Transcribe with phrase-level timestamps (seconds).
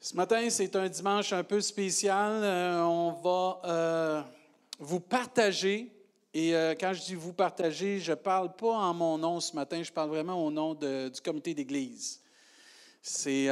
[0.00, 2.40] Ce matin, c'est un dimanche un peu spécial.
[2.44, 4.22] Euh, on va euh,
[4.78, 5.90] vous partager.
[6.32, 9.56] Et euh, quand je dis vous partager, je ne parle pas en mon nom ce
[9.56, 12.20] matin, je parle vraiment au nom du comité d'Église.
[13.02, 13.48] C'est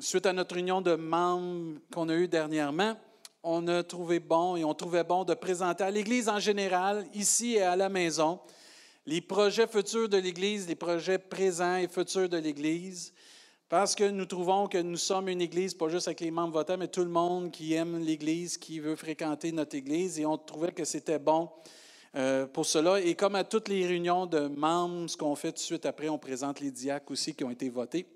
[0.00, 2.98] suite à notre union de membres qu'on a eue dernièrement,
[3.42, 7.54] on a trouvé bon et on trouvait bon de présenter à l'Église en général, ici
[7.54, 8.38] et à la maison,
[9.06, 13.14] les projets futurs de l'Église, les projets présents et futurs de l'Église.
[13.68, 16.78] Parce que nous trouvons que nous sommes une Église, pas juste avec les membres votants,
[16.78, 20.18] mais tout le monde qui aime l'Église, qui veut fréquenter notre Église.
[20.18, 21.50] Et on trouvait que c'était bon
[22.16, 22.98] euh, pour cela.
[22.98, 26.08] Et comme à toutes les réunions de membres, ce qu'on fait tout de suite après,
[26.08, 28.06] on présente les diacres aussi qui ont été votés.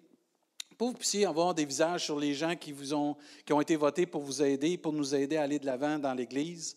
[0.79, 4.23] Pour que vous puissiez avoir des visages sur les gens qui, ont, été votés pour
[4.23, 6.77] vous aider, pour nous aider à aller de l'avant dans l'Église.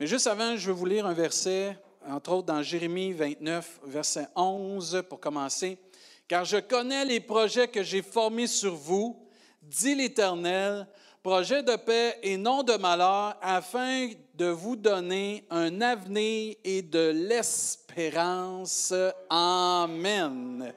[0.00, 1.76] Mais juste avant, je vais vous lire un verset,
[2.08, 5.76] entre autres dans Jérémie 29, verset 11, pour commencer
[6.28, 9.16] car je connais les projets que j'ai formés sur vous,
[9.62, 10.86] dit l'Éternel,
[11.22, 17.10] projets de paix et non de malheur, afin de vous donner un avenir et de
[17.14, 18.92] l'espérance.
[19.30, 20.72] Amen.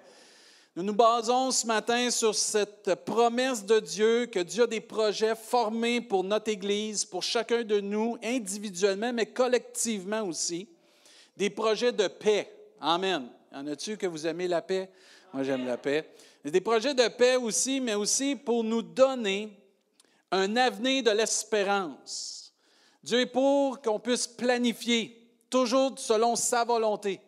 [0.75, 5.35] Nous nous basons ce matin sur cette promesse de Dieu que Dieu a des projets
[5.35, 10.69] formés pour notre Église, pour chacun de nous individuellement, mais collectivement aussi,
[11.35, 12.53] des projets de paix.
[12.79, 13.27] Amen.
[13.51, 14.89] En a-tu que vous aimez la paix?
[15.37, 16.03] Moi, j'aime la paix.
[16.43, 19.55] Des projets de paix aussi, mais aussi pour nous donner
[20.31, 22.51] un avenir de l'espérance.
[23.03, 27.21] Dieu est pour qu'on puisse planifier, toujours selon sa volonté.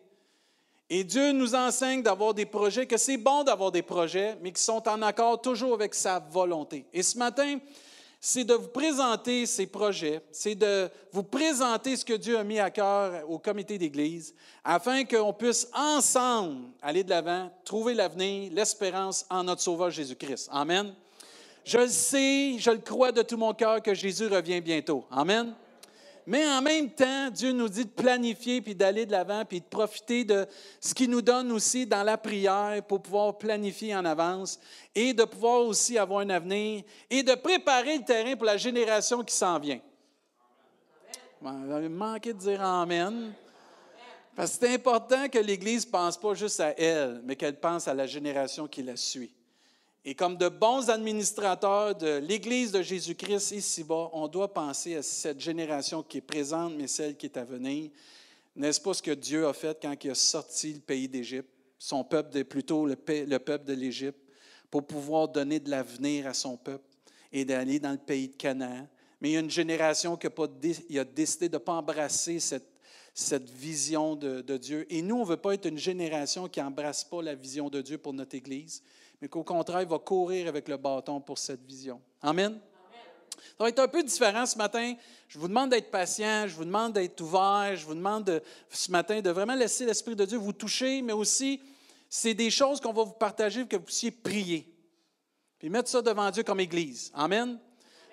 [0.88, 4.60] Et Dieu nous enseigne d'avoir des projets, que c'est bon d'avoir des projets, mais qui
[4.60, 6.86] sont en accord toujours avec sa volonté.
[6.92, 7.60] Et ce matin,
[8.20, 12.58] c'est de vous présenter ces projets, c'est de vous présenter ce que Dieu a mis
[12.58, 19.24] à cœur au comité d'Église, afin qu'on puisse ensemble aller de l'avant, trouver l'avenir, l'espérance
[19.30, 20.50] en notre Sauveur Jésus-Christ.
[20.52, 20.94] Amen.
[21.64, 25.06] Je le sais, je le crois de tout mon cœur que Jésus revient bientôt.
[25.10, 25.54] Amen.
[26.26, 29.66] Mais en même temps, Dieu nous dit de planifier, puis d'aller de l'avant, puis de
[29.66, 30.46] profiter de
[30.80, 34.60] ce qu'il nous donne aussi dans la prière pour pouvoir planifier en avance
[34.94, 39.24] et de pouvoir aussi avoir un avenir et de préparer le terrain pour la génération
[39.24, 39.80] qui s'en vient.
[41.44, 43.32] Avez manqué de dire Amen.
[44.36, 47.88] Parce que c'est important que l'Église ne pense pas juste à elle, mais qu'elle pense
[47.88, 49.34] à la génération qui la suit.
[50.04, 55.40] Et comme de bons administrateurs de l'Église de Jésus-Christ ici-bas, on doit penser à cette
[55.40, 57.90] génération qui est présente, mais celle qui est à venir.
[58.56, 62.02] N'est-ce pas ce que Dieu a fait quand il a sorti le pays d'Égypte, son
[62.02, 64.18] peuple, plutôt le, peuple de l'Égypte,
[64.70, 66.84] pour pouvoir donner de l'avenir à son peuple
[67.30, 68.88] et d'aller dans le pays de Canaan?
[69.20, 72.70] Mais il y a une génération qui a, décidé de ne pas embrasser cette,
[73.12, 74.86] cette vision de, de, Dieu.
[74.88, 77.82] Et nous, on ne veut pas être une génération qui n'embrasse pas la vision de
[77.82, 78.82] Dieu pour notre Église,
[79.20, 82.00] mais qu'au contraire, il va courir avec le bâton pour cette vision.
[82.22, 82.58] Amen?
[83.58, 84.94] Ça va être un peu différent ce matin.
[85.28, 89.20] Je vous demande d'être patient, je vous demande d'être ouvert, je vous demande ce matin
[89.20, 91.60] de vraiment laisser l'Esprit de Dieu vous toucher, mais aussi,
[92.08, 94.66] c'est des choses qu'on va vous partager pour que vous puissiez prier.
[95.58, 97.10] Puis mettre ça devant Dieu comme Église.
[97.14, 97.58] Amen?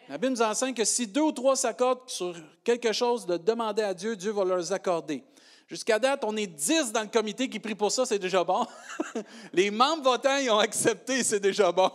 [0.10, 3.84] La Bible nous enseigne que si deux ou trois s'accordent sur quelque chose de demander
[3.84, 5.24] à Dieu, Dieu va leur accorder.
[5.68, 8.66] Jusqu'à date, on est dix dans le comité qui prient pour ça, c'est déjà bon.
[9.54, 11.92] Les membres votants, ils ont accepté, c'est déjà bon.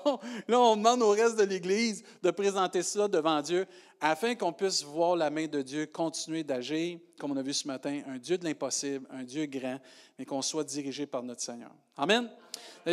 [0.46, 3.66] Là, on demande au reste de l'Église de présenter cela devant Dieu
[3.98, 7.66] afin qu'on puisse voir la main de Dieu continuer d'agir, comme on a vu ce
[7.66, 9.78] matin, un Dieu de l'impossible, un Dieu grand,
[10.18, 11.70] mais qu'on soit dirigé par notre Seigneur.
[11.96, 12.28] Amen.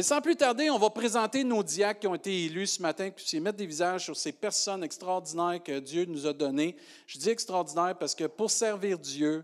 [0.02, 3.40] Sans plus tarder, on va présenter nos diacres qui ont été élus ce matin, puis
[3.42, 6.78] mettre des visages sur ces personnes extraordinaires que Dieu nous a données.
[7.06, 9.44] Je dis extraordinaires parce que pour servir Dieu,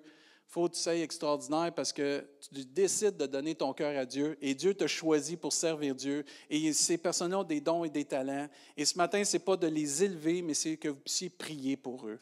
[0.55, 4.37] faut que tu sois extraordinaire parce que tu décides de donner ton cœur à Dieu
[4.41, 6.23] et Dieu te choisit pour servir Dieu.
[6.49, 8.47] Et ces personnes ont des dons et des talents.
[8.77, 11.75] Et ce matin, ce n'est pas de les élever, mais c'est que vous puissiez prier
[11.75, 12.21] pour eux,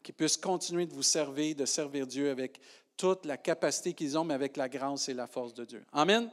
[0.00, 2.60] qu'ils puissent continuer de vous servir, de servir Dieu avec
[2.96, 5.82] toute la capacité qu'ils ont, mais avec la grâce et la force de Dieu.
[5.92, 6.30] Amen.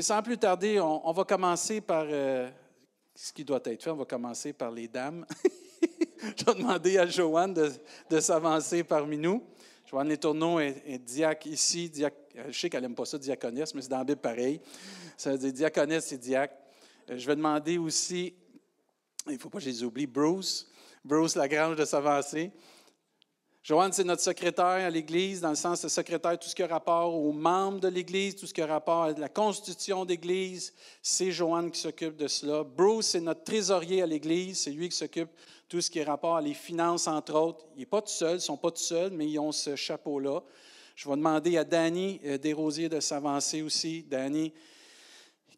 [0.00, 2.48] Sans plus tarder, on, va commencer par euh,
[3.14, 3.90] ce qui doit être fait.
[3.90, 5.26] On va commencer par les dames.
[6.38, 7.70] Je vais demander à Joanne de,
[8.08, 9.44] de s'avancer parmi nous.
[9.90, 11.90] Joanne Les Tourneaux est, diacre ici.
[11.90, 14.60] Diac, euh, je sais qu'elle n'aime pas ça, diaconesse, mais c'est dans la Bible pareil.
[15.16, 16.54] Ça veut dire diaconesse et diacre.
[17.10, 18.32] Euh, je vais demander aussi,
[19.26, 20.68] il ne faut pas que je les oublie, Bruce,
[21.04, 22.52] Bruce Lagrange de s'avancer.
[23.64, 26.68] Joanne, c'est notre secrétaire à l'Église, dans le sens de secrétaire, tout ce qui a
[26.68, 30.72] rapport aux membres de l'Église, tout ce qui a rapport à la constitution d'Église,
[31.02, 32.62] c'est Joanne qui s'occupe de cela.
[32.62, 35.30] Bruce, c'est notre trésorier à l'Église, c'est lui qui s'occupe
[35.70, 37.64] tout ce qui est rapport à les finances, entre autres.
[37.76, 39.76] Il n'est pas tout seul, ils ne sont pas tout seuls, mais ils ont ce
[39.76, 40.42] chapeau-là.
[40.96, 44.02] Je vais demander à Danny euh, Desrosiers de s'avancer aussi.
[44.02, 44.52] Danny,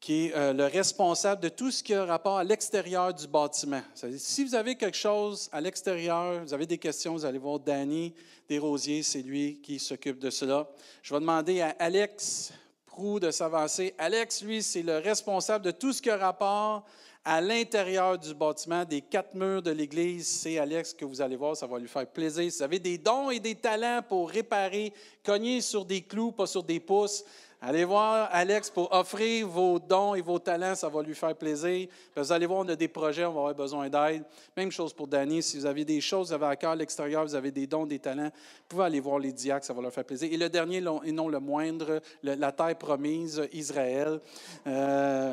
[0.00, 3.80] qui est euh, le responsable de tout ce qui a rapport à l'extérieur du bâtiment.
[4.18, 8.12] Si vous avez quelque chose à l'extérieur, vous avez des questions, vous allez voir Danny
[8.50, 10.68] Desrosiers, c'est lui qui s'occupe de cela.
[11.02, 12.52] Je vais demander à Alex
[12.84, 13.94] Prou de s'avancer.
[13.96, 16.84] Alex, lui, c'est le responsable de tout ce qui a rapport
[17.24, 20.26] à l'intérieur du bâtiment, des quatre murs de l'Église.
[20.26, 22.50] C'est Alex que vous allez voir, ça va lui faire plaisir.
[22.50, 24.92] Si vous avez des dons et des talents pour réparer,
[25.24, 27.24] cogner sur des clous, pas sur des pouces,
[27.64, 31.86] Allez voir Alex pour offrir vos dons et vos talents, ça va lui faire plaisir.
[32.16, 34.24] Vous allez voir, on a des projets, on va avoir besoin d'aide.
[34.56, 37.22] Même chose pour Danny, si vous avez des choses, vous avez à cœur à l'extérieur,
[37.22, 39.92] vous avez des dons, des talents, vous pouvez aller voir les diacres, ça va leur
[39.92, 40.28] faire plaisir.
[40.32, 44.18] Et le dernier, et non le moindre, la terre promise, Israël.
[44.66, 45.32] Euh,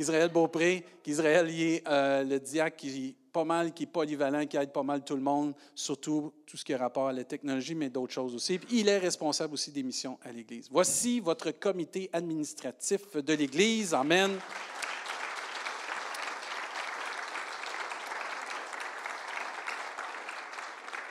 [0.00, 4.72] Israël Beaupré, qu'Israël est euh, le diacre qui pas mal, qui est polyvalent, qui aide
[4.72, 7.90] pas mal tout le monde, surtout tout ce qui a rapport à la technologie, mais
[7.90, 8.58] d'autres choses aussi.
[8.70, 10.68] il est responsable aussi des missions à l'Église.
[10.70, 13.92] Voici votre comité administratif de l'Église.
[13.94, 14.38] Amen.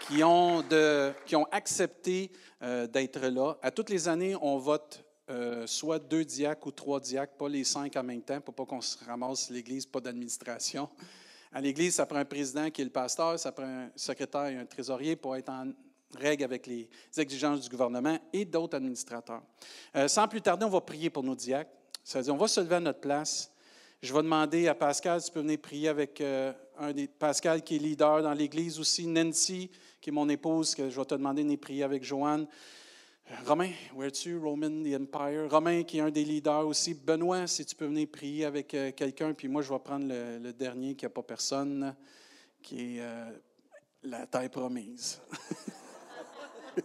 [0.07, 0.63] Qui ont,
[1.27, 2.31] qui ont accepté
[2.63, 3.55] euh, d'être là.
[3.61, 7.63] À toutes les années, on vote euh, soit deux diacres ou trois diacres, pas les
[7.63, 10.89] cinq en même temps, pour pas qu'on se ramasse l'Église, pas d'administration.
[11.51, 14.57] À l'Église, ça prend un président qui est le pasteur, ça prend un secrétaire et
[14.57, 15.71] un trésorier pour être en
[16.15, 19.43] règle avec les exigences du gouvernement et d'autres administrateurs.
[19.95, 21.71] Euh, sans plus tarder, on va prier pour nos diacres.
[22.03, 23.51] Ça veut dire, on va se lever à notre place.
[24.01, 27.75] Je vais demander à Pascal tu peux venir prier avec euh, un des Pascal qui
[27.75, 31.43] est leader dans l'Église aussi, Nancy, qui est mon épouse, que je vais te demander
[31.43, 32.47] de prier avec Joanne.
[33.45, 34.39] Romain, where es-tu?
[34.39, 35.47] Roman the Empire.
[35.49, 36.95] Romain, qui est un des leaders aussi.
[36.95, 39.33] Benoît, si tu peux venir prier avec euh, quelqu'un.
[39.33, 41.95] Puis moi, je vais prendre le, dernier qui n'a pas personne,
[42.61, 43.29] qui est euh,
[44.01, 45.21] la taille promise.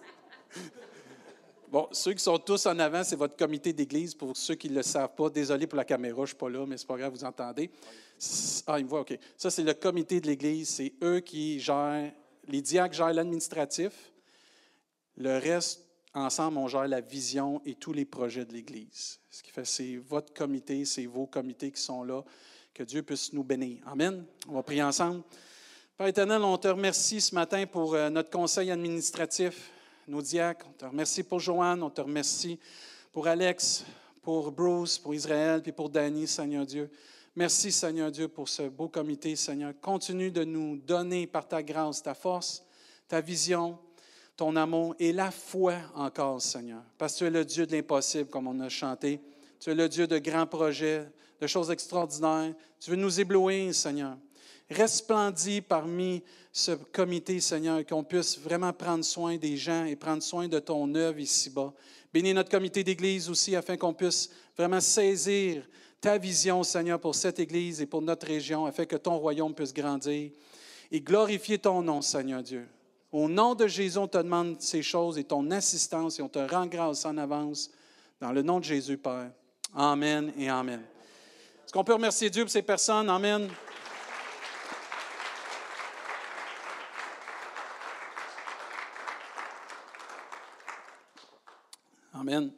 [1.73, 4.14] bon, ceux qui sont tous en avant, c'est votre comité d'église.
[4.14, 6.50] Pour ceux qui ne le savent pas, désolé pour la caméra, je ne suis pas
[6.50, 7.70] là, mais c'est pas grave, vous entendez.
[8.67, 9.19] Ah, il me voit, OK.
[9.38, 10.69] Ça, c'est le comité de l'église.
[10.69, 12.12] C'est eux qui gèrent,
[12.49, 14.12] les diacres gèrent l'administratif.
[15.17, 15.83] Le reste,
[16.14, 19.19] ensemble, on gère la vision et tous les projets de l'Église.
[19.31, 22.22] Ce qui fait, c'est votre comité, c'est vos comités qui sont là.
[22.72, 23.78] Que Dieu puisse nous bénir.
[23.87, 24.25] Amen.
[24.49, 25.22] On va prier ensemble.
[25.96, 29.70] Père éternel, on te remercie ce matin pour euh, notre conseil administratif,
[30.08, 30.66] nos diacres.
[30.69, 32.58] On te remercie pour Joanne, on te remercie
[33.12, 33.84] pour Alex,
[34.20, 36.90] pour Bruce, pour Israël, puis pour Danny, Seigneur Dieu.
[37.37, 39.72] Merci, Seigneur Dieu, pour ce beau comité, Seigneur.
[39.81, 42.64] Continue de nous donner par ta grâce ta force,
[43.06, 43.78] ta vision,
[44.36, 46.82] ton amour et la foi encore, Seigneur.
[46.98, 49.20] Parce que tu es le Dieu de l'impossible, comme on a chanté.
[49.60, 51.06] Tu es le Dieu de grands projets,
[51.40, 52.54] de choses extraordinaires.
[52.81, 54.16] Tu veux nous éblouir, Seigneur.
[54.70, 56.22] Resplendis parmi
[56.52, 60.94] ce comité, Seigneur, qu'on puisse vraiment prendre soin des gens et prendre soin de ton
[60.94, 61.72] œuvre ici-bas.
[62.12, 65.69] Bénis notre comité d'Église aussi, afin qu'on puisse vraiment saisir
[66.00, 69.72] ta vision, Seigneur, pour cette Église et pour notre région, afin que ton royaume puisse
[69.72, 70.30] grandir
[70.90, 72.66] et glorifier ton nom, Seigneur Dieu.
[73.14, 76.40] Au nom de Jésus, on te demande ces choses et ton assistance et on te
[76.40, 77.70] rend grâce en avance.
[78.20, 79.31] Dans le nom de Jésus, Père.
[79.72, 80.82] Amen et Amen.
[81.64, 83.08] Est-ce qu'on peut remercier Dieu pour ces personnes?
[83.08, 83.49] Amen.
[92.14, 92.52] Amen.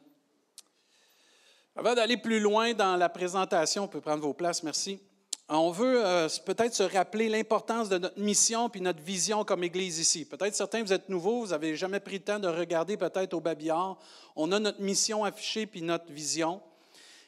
[1.75, 4.99] Avant d'aller plus loin dans la présentation, on peut prendre vos places, merci
[5.49, 9.97] on veut euh, peut-être se rappeler l'importance de notre mission puis notre vision comme Église
[9.97, 10.25] ici.
[10.25, 13.39] Peut-être certains, vous êtes nouveaux, vous n'avez jamais pris le temps de regarder peut-être au
[13.39, 13.97] babillard.
[14.35, 16.61] On a notre mission affichée puis notre vision.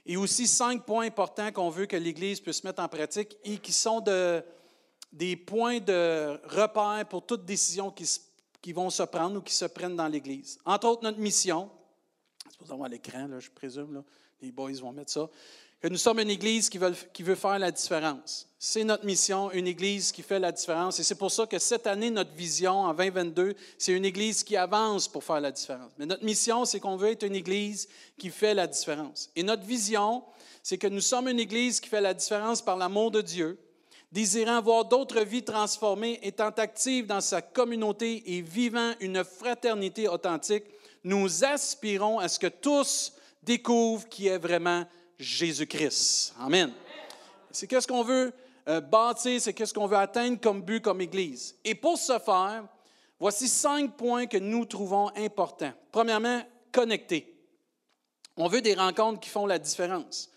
[0.05, 3.71] Et aussi cinq points importants qu'on veut que l'Église puisse mettre en pratique et qui
[3.71, 4.03] sont
[5.13, 8.09] des points de repère pour toute décision qui,
[8.61, 10.59] qui, vont se prendre ou qui se prennent dans l'Église.
[10.65, 11.69] Entre autres, notre mission.
[12.49, 14.03] C'est pour l'écran, je présume.
[14.41, 15.29] Les boys vont mettre ça
[15.79, 18.47] que nous sommes une Église qui veut, faire la différence.
[18.59, 20.99] C'est notre mission, une Église qui fait la différence.
[20.99, 24.57] Et c'est pour ça que cette année, notre vision en 2022, c'est une Église qui
[24.57, 25.91] avance pour faire la différence.
[25.97, 29.29] Mais notre mission, c'est qu'on veut être une Église qui fait la différence.
[29.37, 30.23] Et notre vision,
[30.61, 33.57] c'est que nous sommes une Église qui fait la différence par l'amour de Dieu,
[34.11, 40.65] désirant voir d'autres vies transformées, étant active dans sa communauté et vivant une fraternité authentique.
[41.05, 44.85] Nous aspirons à ce que tous découvrent qui est vraiment
[45.19, 46.33] Jésus-Christ.
[46.39, 46.71] Amen.
[47.51, 48.33] C'est qu'est-ce qu'on veut
[48.67, 51.55] euh, bâtir, c'est qu'est-ce qu'on veut atteindre comme but, comme Église.
[51.65, 52.65] Et pour ce faire,
[53.19, 55.73] voici cinq points que nous trouvons importants.
[55.91, 57.35] Premièrement, connecter.
[58.37, 60.29] On veut des rencontres qui font la différence.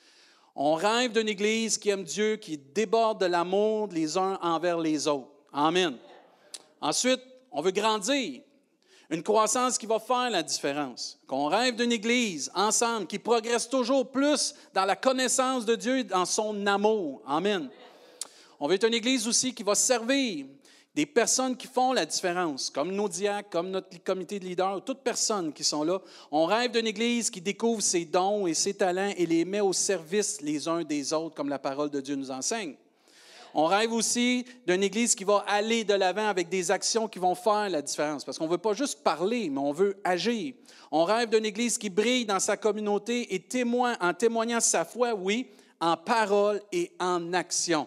[0.55, 5.07] On rêve d'une Église qui aime Dieu, qui déborde de l'amour les uns envers les
[5.07, 5.31] autres.
[5.53, 5.97] Amen.
[6.81, 7.21] Ensuite,
[7.51, 8.43] on veut grandir.
[9.13, 11.21] Une croissance qui va faire la différence.
[11.27, 16.25] Qu'on rêve d'une Église ensemble qui progresse toujours plus dans la connaissance de Dieu, dans
[16.25, 17.21] son amour.
[17.27, 17.69] Amen.
[18.59, 20.47] On veut être une Église aussi qui va servir
[20.95, 25.03] des personnes qui font la différence, comme nos diacres, comme notre comité de leaders, toutes
[25.03, 26.01] personnes qui sont là.
[26.31, 29.75] On rêve d'une Église qui découvre ses dons et ses talents et les met au
[29.75, 32.77] service les uns des autres, comme la parole de Dieu nous enseigne.
[33.55, 37.35] On rêve aussi d'une Église qui va aller de l'avant avec des actions qui vont
[37.35, 40.55] faire la différence, parce qu'on ne veut pas juste parler, mais on veut agir.
[40.91, 45.15] On rêve d'une Église qui brille dans sa communauté et témoigne, en témoignant sa foi,
[45.15, 45.49] oui,
[45.81, 47.87] en parole et en action.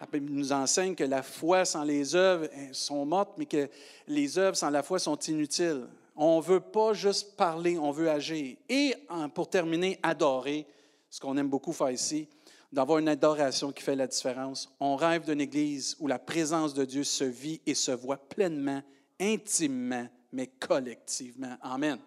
[0.00, 3.68] La Bible nous enseigne que la foi sans les œuvres sont mortes, mais que
[4.08, 5.86] les œuvres sans la foi sont inutiles.
[6.16, 8.56] On ne veut pas juste parler, on veut agir.
[8.68, 8.94] Et
[9.34, 10.66] pour terminer, adorer,
[11.08, 12.26] ce qu'on aime beaucoup faire ici,
[12.72, 14.74] d'avoir une adoration qui fait la différence.
[14.80, 18.82] On rêve d'une Église où la présence de Dieu se vit et se voit pleinement,
[19.20, 21.56] intimement, mais collectivement.
[21.60, 21.98] Amen.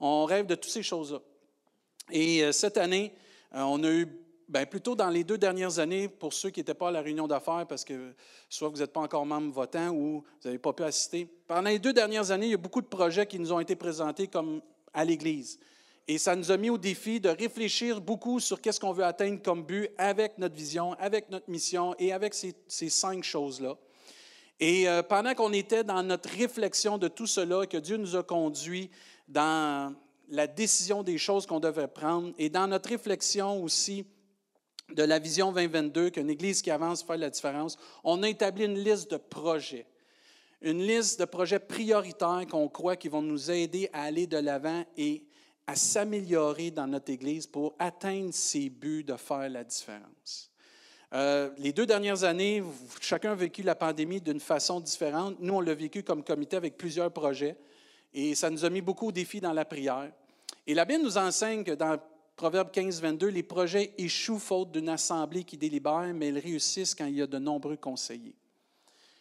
[0.00, 1.20] On rêve de toutes ces choses-là.
[2.10, 3.12] Et euh, cette année,
[3.54, 4.06] euh, on a eu,
[4.48, 7.26] bien, plutôt dans les deux dernières années, pour ceux qui n'étaient pas à la réunion
[7.26, 8.14] d'affaires, parce que
[8.48, 11.78] soit vous n'êtes pas encore membre votant ou vous n'avez pas pu assister, pendant les
[11.78, 14.60] deux dernières années, il y a beaucoup de projets qui nous ont été présentés comme
[14.92, 15.58] à l'Église.
[16.08, 19.42] Et ça nous a mis au défi de réfléchir beaucoup sur qu'est-ce qu'on veut atteindre
[19.42, 23.76] comme but avec notre vision, avec notre mission et avec ces, cinq choses-là.
[24.60, 28.22] Et euh, pendant qu'on était dans notre réflexion de tout cela, que Dieu nous a
[28.22, 28.88] conduit
[29.26, 29.94] dans
[30.28, 34.06] la décision des choses qu'on devait prendre et dans notre réflexion aussi
[34.92, 38.78] de la vision 2022, qu'une Église qui avance fait la différence, on a établi une
[38.78, 39.86] liste de projets.
[40.62, 44.84] Une liste de projets prioritaires qu'on croit qui vont nous aider à aller de l'avant
[44.96, 45.24] et
[45.66, 50.50] à s'améliorer dans notre Église pour atteindre ces buts de faire la différence.
[51.12, 52.62] Euh, les deux dernières années,
[53.00, 55.36] chacun a vécu la pandémie d'une façon différente.
[55.40, 57.56] Nous, on l'a vécu comme comité avec plusieurs projets
[58.12, 60.10] et ça nous a mis beaucoup au défi dans la prière.
[60.66, 61.98] Et la Bible nous enseigne que dans
[62.36, 67.06] Proverbe 15, 22, les projets échouent faute d'une assemblée qui délibère, mais ils réussissent quand
[67.06, 68.34] il y a de nombreux conseillers.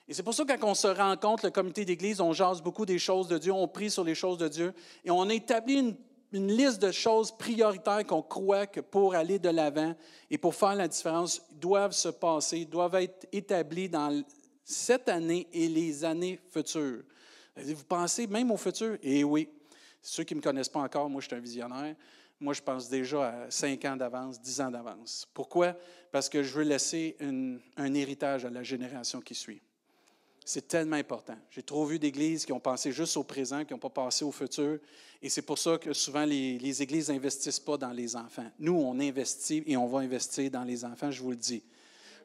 [0.07, 2.85] Et c'est pour ça que quand on se rencontre, le comité d'Église, on jase beaucoup
[2.85, 4.73] des choses de Dieu, on prie sur les choses de Dieu
[5.03, 5.95] et on établit une
[6.35, 9.95] une liste de choses prioritaires qu'on croit que pour aller de l'avant
[10.29, 14.23] et pour faire la différence doivent se passer, doivent être établies dans
[14.63, 17.03] cette année et les années futures.
[17.55, 18.97] Vous pensez même au futur?
[19.01, 19.47] Eh oui.
[20.01, 21.95] Ceux qui ne me connaissent pas encore, moi, je suis un visionnaire.
[22.39, 25.25] Moi, je pense déjà à 5 ans d'avance, 10 ans d'avance.
[25.33, 25.73] Pourquoi?
[26.11, 27.15] Parce que je veux laisser
[27.77, 29.61] un héritage à la génération qui suit.
[30.47, 31.35] C'est tellement important.
[31.49, 34.31] J'ai trop vu d'églises qui ont pensé juste au présent, qui n'ont pas pensé au
[34.31, 34.77] futur.
[35.19, 38.45] Et c'est pour ça que souvent les, églises n'investissent pas dans les enfants.
[38.59, 41.63] Nous, on investit et on va investir dans les enfants, je vous le dis.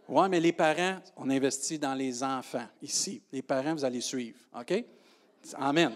[0.06, 3.22] Oui, mais les parents, on investit dans les enfants ici.
[3.32, 4.36] Les parents, vous allez suivre.
[4.54, 4.84] OK?
[5.54, 5.92] Amen.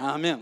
[0.00, 0.40] Amen.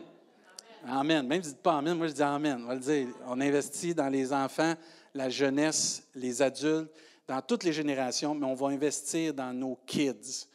[0.87, 1.27] Amen.
[1.27, 2.61] Même si vous ne dites pas Amen, moi je dis Amen.
[2.63, 3.09] On va le dire.
[3.27, 4.75] On investit dans les enfants,
[5.15, 6.91] la jeunesse, les adultes,
[7.27, 10.47] dans toutes les générations, mais on va investir dans nos kids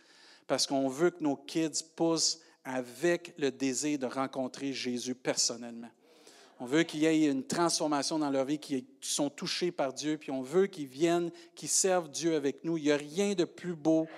[0.51, 5.87] parce qu'on veut que nos kids poussent avec le désir de rencontrer Jésus personnellement.
[6.59, 10.17] On veut qu'il y ait une transformation dans leur vie, qu'ils sont touchés par Dieu,
[10.17, 12.77] puis on veut qu'ils viennent, qu'ils servent Dieu avec nous.
[12.77, 14.09] Il n'y a rien de plus beau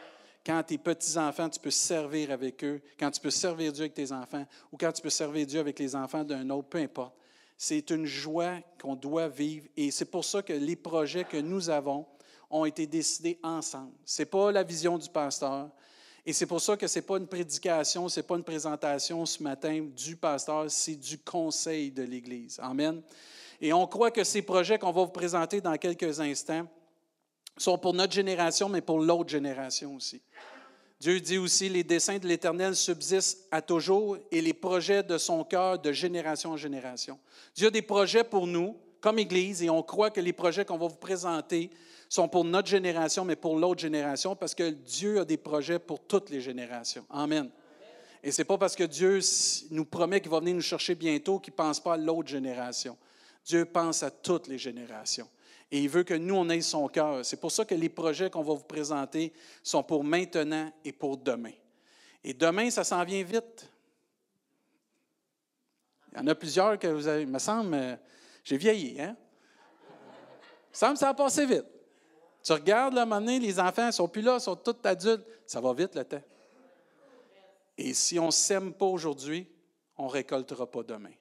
[0.44, 4.12] quand tes petits-enfants, tu peux servir avec eux, quand tu peux servir Dieu avec tes
[4.12, 7.14] enfants, ou quand tu peux servir Dieu avec les enfants d'un autre, peu importe.
[7.60, 11.70] C'est une joie qu'on doit vivre et c'est pour ça que les projets que nous
[11.70, 12.08] avons
[12.50, 13.92] ont été décidés ensemble.
[14.04, 15.70] Ce n'est pas la vision du pasteur,
[16.26, 19.26] et c'est pour ça que ce n'est pas une prédication, ce n'est pas une présentation
[19.26, 22.60] ce matin du pasteur, c'est du conseil de l'Église.
[22.62, 23.02] Amen.
[23.60, 26.66] Et on croit que ces projets qu'on va vous présenter dans quelques instants
[27.58, 30.22] sont pour notre génération, mais pour l'autre génération aussi.
[31.00, 35.44] Dieu dit aussi, les desseins de l'Éternel subsistent à toujours et les projets de son
[35.44, 37.20] cœur de génération en génération.
[37.54, 40.78] Dieu a des projets pour nous, comme Église, et on croit que les projets qu'on
[40.78, 41.70] va vous présenter
[42.14, 46.00] sont pour notre génération, mais pour l'autre génération, parce que Dieu a des projets pour
[46.00, 47.04] toutes les générations.
[47.10, 47.50] Amen.
[48.22, 49.20] Et ce n'est pas parce que Dieu
[49.72, 52.96] nous promet qu'il va venir nous chercher bientôt qu'il ne pense pas à l'autre génération.
[53.44, 55.28] Dieu pense à toutes les générations.
[55.72, 57.26] Et il veut que nous, on ait son cœur.
[57.26, 61.18] C'est pour ça que les projets qu'on va vous présenter sont pour maintenant et pour
[61.18, 61.54] demain.
[62.24, 63.68] Et demain, ça s'en vient vite.
[66.12, 67.24] Il y en a plusieurs que vous avez.
[67.24, 67.96] Il me semble, euh,
[68.44, 69.18] j'ai vieilli, hein?
[69.88, 71.73] Il me semble que ça a passé vite.
[72.44, 75.26] Tu regardes, là, les enfants ne sont plus là, ils sont tous adultes.
[75.48, 76.22] Ça va vite, le temps.
[77.78, 79.48] Et si on ne sème pas aujourd'hui,
[79.98, 81.14] on ne récoltera pas demain.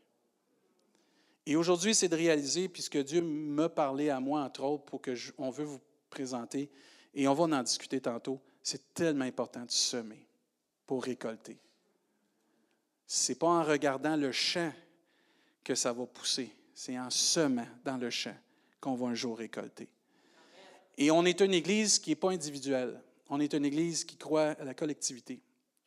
[1.47, 5.15] Et aujourd'hui, c'est de réaliser, puisque Dieu m'a parlé à moi, entre autres, pour que
[5.39, 6.71] on veut vous présenter,
[7.15, 10.27] et on va en discuter tantôt, c'est tellement important de semer
[10.87, 11.59] pour récolter.
[13.07, 14.73] Ce n'est pas en regardant le champ
[15.65, 18.35] que ça va pousser, c'est en semant dans le champ
[18.81, 19.89] qu'on va un jour récolter.
[20.99, 23.01] Et on est une Église qui n'est pas individuelle.
[23.29, 25.41] On est une Église qui croit à la collectivité.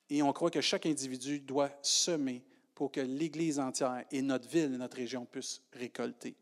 [0.09, 2.43] Et on croit que chaque individu doit semer
[2.73, 6.35] pour que l'Église entière et notre ville et notre région puissent récolter.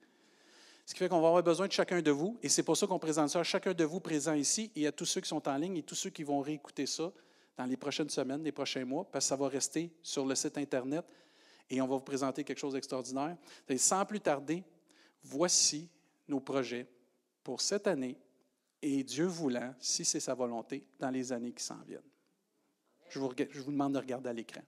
[0.85, 2.87] Ce qui fait qu'on va avoir besoin de chacun de vous, et c'est pour ça
[2.87, 5.47] qu'on présente ça à chacun de vous présents ici et à tous ceux qui sont
[5.47, 7.11] en ligne et tous ceux qui vont réécouter ça
[7.57, 10.57] dans les prochaines semaines, les prochains mois, parce que ça va rester sur le site
[10.57, 11.05] Internet
[11.69, 13.37] et on va vous présenter quelque chose d'extraordinaire.
[13.77, 14.63] Sans plus tarder,
[15.23, 15.87] voici
[16.27, 16.87] nos projets
[17.43, 18.17] pour cette année
[18.83, 22.01] et Dieu voulant, si c'est sa volonté, dans les années qui s'en viennent.
[23.09, 24.61] Je vous, je vous demande de regarder à l'écran.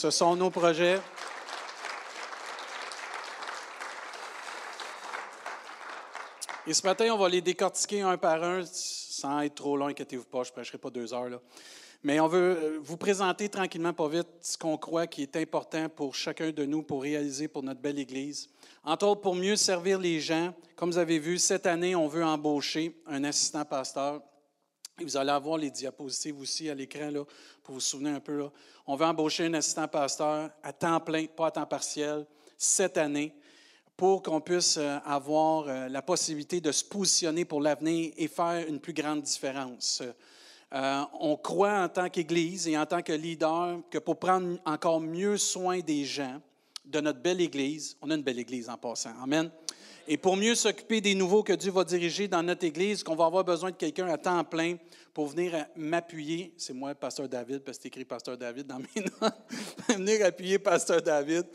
[0.00, 0.98] Ce sont nos projets.
[6.66, 10.24] Et ce matin, on va les décortiquer un par un, sans être trop long, inquiétez-vous
[10.24, 11.42] pas, je ne prêcherai pas deux heures.
[12.02, 15.90] Mais on veut euh, vous présenter tranquillement, pas vite, ce qu'on croit qui est important
[15.90, 18.48] pour chacun de nous pour réaliser pour notre belle Église.
[18.82, 20.54] Entre autres, pour mieux servir les gens.
[20.76, 24.22] Comme vous avez vu, cette année, on veut embaucher un assistant pasteur.
[24.98, 27.10] Et vous allez avoir les diapositives aussi à l'écran,
[27.70, 28.50] pour vous souvenir un peu.
[28.84, 32.26] On veut embaucher un assistant pasteur à temps plein, pas à temps partiel,
[32.58, 33.32] cette année,
[33.96, 38.66] pour qu'on puisse euh, avoir euh, la possibilité de se positionner pour l'avenir et faire
[38.66, 40.02] une plus grande différence.
[40.72, 45.00] Euh, on croit en tant qu'Église et en tant que leader que pour prendre encore
[45.00, 46.40] mieux soin des gens,
[46.84, 49.48] de notre belle Église, on a une belle Église en passant, Amen.
[50.12, 53.26] Et pour mieux s'occuper des nouveaux que Dieu va diriger dans notre Église, qu'on va
[53.26, 54.74] avoir besoin de quelqu'un à temps plein
[55.14, 56.52] pour venir m'appuyer.
[56.56, 59.34] C'est moi, Pasteur David, parce que c'est écrit Pasteur David dans mes notes.
[59.88, 61.46] venir appuyer Pasteur David.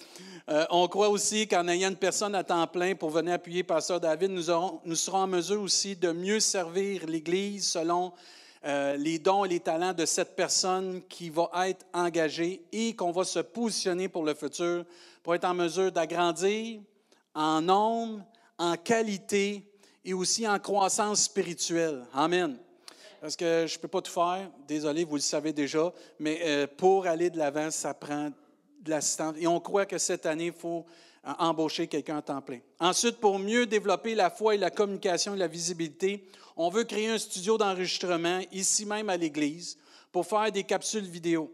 [0.48, 4.00] Euh, on croit aussi qu'en ayant une personne à temps plein pour venir appuyer Pasteur
[4.00, 4.44] David, nous,
[4.96, 8.14] serons en mesure aussi de mieux servir l'Église selon
[8.64, 13.12] euh, les dons et les talents de cette personne qui va être engagée et qu'on
[13.12, 14.86] va se positionner pour le futur,
[15.24, 16.80] pour être en mesure d'agrandir
[17.34, 18.24] en nombre,
[18.58, 19.64] en qualité
[20.04, 22.06] et aussi en croissance spirituelle.
[22.14, 22.58] Amen.
[23.22, 26.68] Parce que je ne peux pas tout faire, désolé, vous le savez déjà, mais euh,
[26.68, 28.32] pour aller de l'avant, ça prend
[28.82, 29.36] de l'assistance.
[29.40, 30.86] Et on croit que cette année, il faut
[31.26, 32.60] euh, embaucher quelqu'un à temps plein.
[32.80, 37.10] Ensuite, pour mieux développer la foi et la communication et la visibilité, on veut créer
[37.10, 39.78] un studio d'enregistrement ici même à l'Église
[40.12, 41.52] pour faire des capsules vidéo.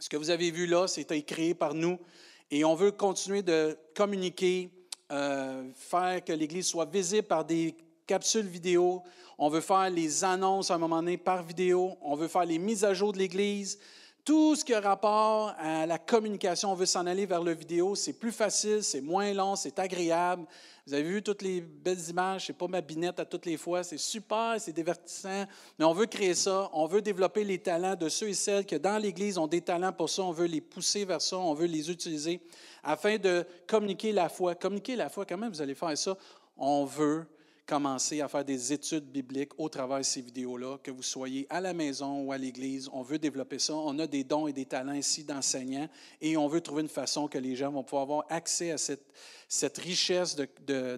[0.00, 1.98] Ce que vous avez vu là, c'était créé par nous
[2.50, 4.68] et on veut continuer de communiquer,
[5.12, 9.02] euh, faire que l'Église soit visible par des capsules vidéo.
[9.38, 11.96] On veut faire les annonces à un moment donné par vidéo.
[12.00, 13.78] On veut faire les mises à jour de l'Église.
[14.24, 17.96] Tout ce qui a rapport à la communication, on veut s'en aller vers le vidéo.
[17.96, 20.46] C'est plus facile, c'est moins long, c'est agréable.
[20.86, 23.82] Vous avez vu toutes les belles images, c'est pas ma binette à toutes les fois,
[23.82, 25.44] c'est super, c'est divertissant.
[25.78, 28.78] Mais on veut créer ça, on veut développer les talents de ceux et celles qui,
[28.78, 30.22] dans l'Église, ont des talents pour ça.
[30.22, 32.40] On veut les pousser vers ça, on veut les utiliser
[32.82, 34.54] afin de communiquer la foi.
[34.54, 36.16] Communiquer la foi, comment vous allez faire ça?
[36.56, 37.26] On veut
[37.66, 41.60] commencer à faire des études bibliques au travers de ces vidéos-là, que vous soyez à
[41.60, 42.88] la maison ou à l'église.
[42.92, 43.74] On veut développer ça.
[43.74, 45.88] On a des dons et des talents ici d'enseignants
[46.20, 49.78] et on veut trouver une façon que les gens vont pouvoir avoir accès à cette,
[49.78, 50.36] richesse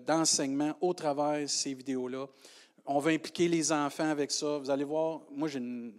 [0.07, 2.27] d'enseignement de, au travers de ces vidéos-là.
[2.87, 4.59] On veut impliquer les enfants avec ça.
[4.59, 5.93] Vous allez voir, moi, j'ai une,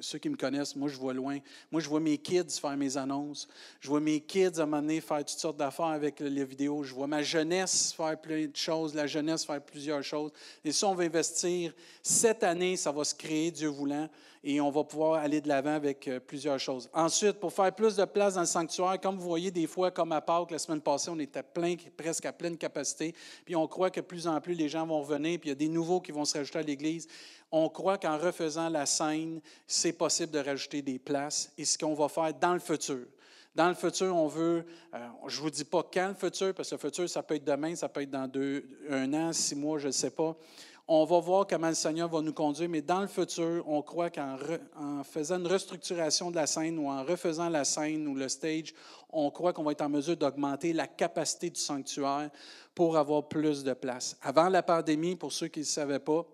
[0.00, 1.38] ceux qui me connaissent, moi, je vois loin.
[1.70, 3.48] Moi, je vois mes kids faire mes annonces.
[3.80, 6.82] Je vois mes kids, à un moment donné, faire toutes sortes d'affaires avec les vidéos.
[6.82, 10.32] Je vois ma jeunesse faire plein de choses, la jeunesse faire plusieurs choses.
[10.64, 11.72] Et ça, on va investir.
[12.02, 14.08] Cette année, ça va se créer, Dieu voulant,
[14.44, 16.88] et on va pouvoir aller de l'avant avec euh, plusieurs choses.
[16.92, 20.12] Ensuite, pour faire plus de place dans le sanctuaire, comme vous voyez, des fois, comme
[20.12, 21.42] à Pâques, la semaine passée, on était
[21.96, 23.14] presque à pleine capacité.
[23.44, 25.56] Puis on croit que plus en plus, les gens vont revenir, puis il y a
[25.56, 27.08] des nouveaux qui vont se rajouter à l'Église
[27.50, 31.94] on croit qu'en refaisant la scène, c'est possible de rajouter des places et ce qu'on
[31.94, 33.06] va faire dans le futur.
[33.54, 36.68] Dans le futur, on veut, euh, je ne vous dis pas quand le futur, parce
[36.68, 39.56] que le futur, ça peut être demain, ça peut être dans deux, un an, six
[39.56, 40.36] mois, je ne sais pas.
[40.90, 44.08] On va voir comment le Seigneur va nous conduire, mais dans le futur, on croit
[44.08, 44.38] qu'en
[45.04, 48.72] faisant une restructuration de la scène ou en refaisant la scène ou le stage,
[49.10, 52.30] on croit qu'on va être en mesure d'augmenter la capacité du sanctuaire
[52.74, 54.16] pour avoir plus de place.
[54.22, 56.24] Avant la pandémie, pour ceux qui ne savaient pas,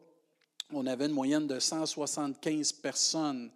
[0.73, 3.51] on avait une moyenne de 175 personnes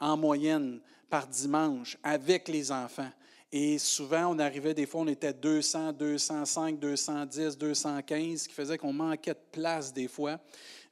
[0.00, 0.80] en moyenne
[1.10, 3.10] par dimanche avec les enfants.
[3.50, 8.76] Et souvent, on arrivait, des fois, on était 200, 205, 210, 215, ce qui faisait
[8.76, 10.38] qu'on manquait de place des fois.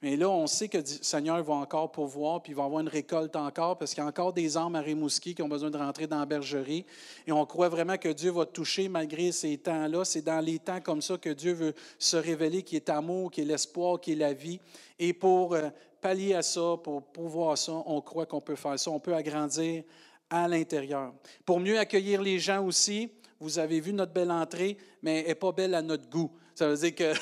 [0.01, 2.87] Mais là, on sait que le Seigneur va encore pourvoir, puis il va avoir une
[2.87, 5.77] récolte encore, parce qu'il y a encore des âmes à Rimouski qui ont besoin de
[5.77, 6.83] rentrer dans la bergerie.
[7.27, 10.03] Et on croit vraiment que Dieu va toucher malgré ces temps-là.
[10.03, 13.41] C'est dans les temps comme ça que Dieu veut se révéler, qui est amour, qui
[13.41, 14.59] est l'espoir, qui est la vie.
[14.97, 15.69] Et pour euh,
[16.01, 18.89] pallier à ça, pour pouvoir ça, on croit qu'on peut faire ça.
[18.91, 19.83] On peut agrandir
[20.29, 21.13] à l'intérieur.
[21.45, 23.09] Pour mieux accueillir les gens aussi,
[23.39, 26.31] vous avez vu notre belle entrée, mais elle n'est pas belle à notre goût.
[26.55, 27.13] Ça veut dire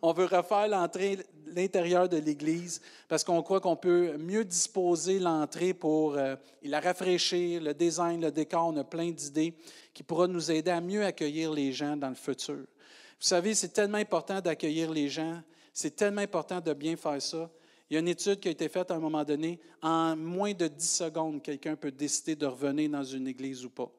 [0.00, 5.74] qu'on veut refaire l'entrée, l'intérieur de l'Église, parce qu'on croit qu'on peut mieux disposer l'entrée
[5.74, 8.68] pour euh, la rafraîchir, le design, le décor.
[8.68, 9.54] On a plein d'idées
[9.92, 12.54] qui pourront nous aider à mieux accueillir les gens dans le futur.
[12.54, 15.42] Vous savez, c'est tellement important d'accueillir les gens.
[15.72, 17.50] C'est tellement important de bien faire ça.
[17.88, 19.60] Il y a une étude qui a été faite à un moment donné.
[19.80, 23.90] En moins de 10 secondes, quelqu'un peut décider de revenir dans une église ou pas.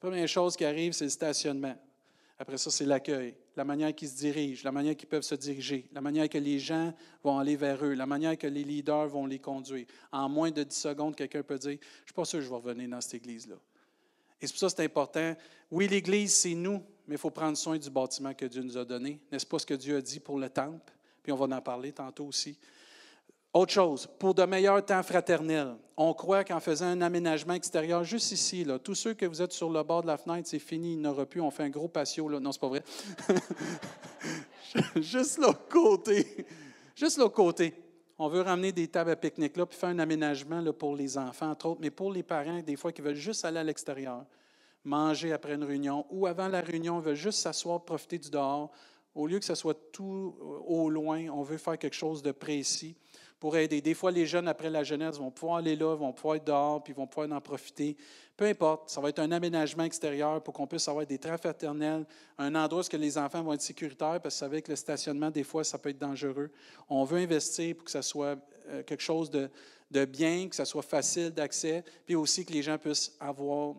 [0.00, 1.76] La première chose qui arrive, c'est le stationnement.
[2.38, 5.88] Après ça, c'est l'accueil, la manière qu'ils se dirigent, la manière qu'ils peuvent se diriger,
[5.92, 9.26] la manière que les gens vont aller vers eux, la manière que les leaders vont
[9.26, 9.86] les conduire.
[10.12, 12.48] En moins de 10 secondes, quelqu'un peut dire, je ne suis pas sûr que je
[12.48, 13.56] vais revenir dans cette église-là.
[14.40, 15.34] Et c'est pour ça que c'est important.
[15.68, 18.84] Oui, l'Église, c'est nous, mais il faut prendre soin du bâtiment que Dieu nous a
[18.84, 19.20] donné.
[19.32, 20.92] N'est-ce pas ce que Dieu a dit pour le temple?
[21.22, 22.58] Puis on va en parler tantôt aussi.
[23.54, 28.30] Autre chose, pour de meilleurs temps fraternels, on croit qu'en faisant un aménagement extérieur, juste
[28.30, 31.00] ici, tous ceux que vous êtes sur le bord de la fenêtre, c'est fini, il
[31.00, 32.28] n'aura plus, on fait un gros patio.
[32.28, 32.40] Là.
[32.40, 32.84] Non, c'est pas vrai.
[34.96, 36.46] juste l'autre côté.
[36.94, 37.74] Juste l'autre côté.
[38.18, 41.50] On veut ramener des tables à pique-nique là, puis faire un aménagement pour les enfants,
[41.50, 44.24] entre autres, mais pour les parents, des fois, qui veulent juste aller à l'extérieur,
[44.84, 48.70] manger après une réunion, ou avant la réunion, ils veulent juste s'asseoir, profiter du dehors.
[49.18, 52.94] Au lieu que ce soit tout au loin, on veut faire quelque chose de précis
[53.40, 53.80] pour aider.
[53.80, 56.84] Des fois, les jeunes, après la jeunesse, vont pouvoir aller là, vont pouvoir être dehors,
[56.84, 57.96] puis vont pouvoir en profiter.
[58.36, 62.06] Peu importe, ça va être un aménagement extérieur pour qu'on puisse avoir des trains fraternels,
[62.38, 65.64] un endroit où les enfants vont être sécuritaires, parce que que le stationnement, des fois,
[65.64, 66.52] ça peut être dangereux.
[66.88, 69.50] On veut investir pour que ça soit euh, quelque chose de,
[69.90, 73.74] de bien, que ça soit facile d'accès, puis aussi que les gens puissent avoir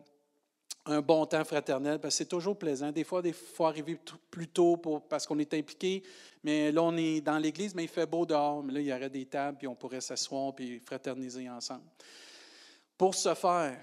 [0.89, 2.91] un bon temps fraternel, parce que c'est toujours plaisant.
[2.91, 3.97] Des fois, il faut arriver
[4.29, 6.03] plus tôt pour, parce qu'on est impliqué,
[6.43, 8.93] mais là, on est dans l'église, mais il fait beau dehors, mais là, il y
[8.93, 11.83] aurait des tables, puis on pourrait s'asseoir, puis fraterniser ensemble.
[12.97, 13.79] Pour ce faire,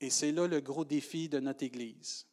[0.00, 2.26] et c'est là le gros défi de notre Église,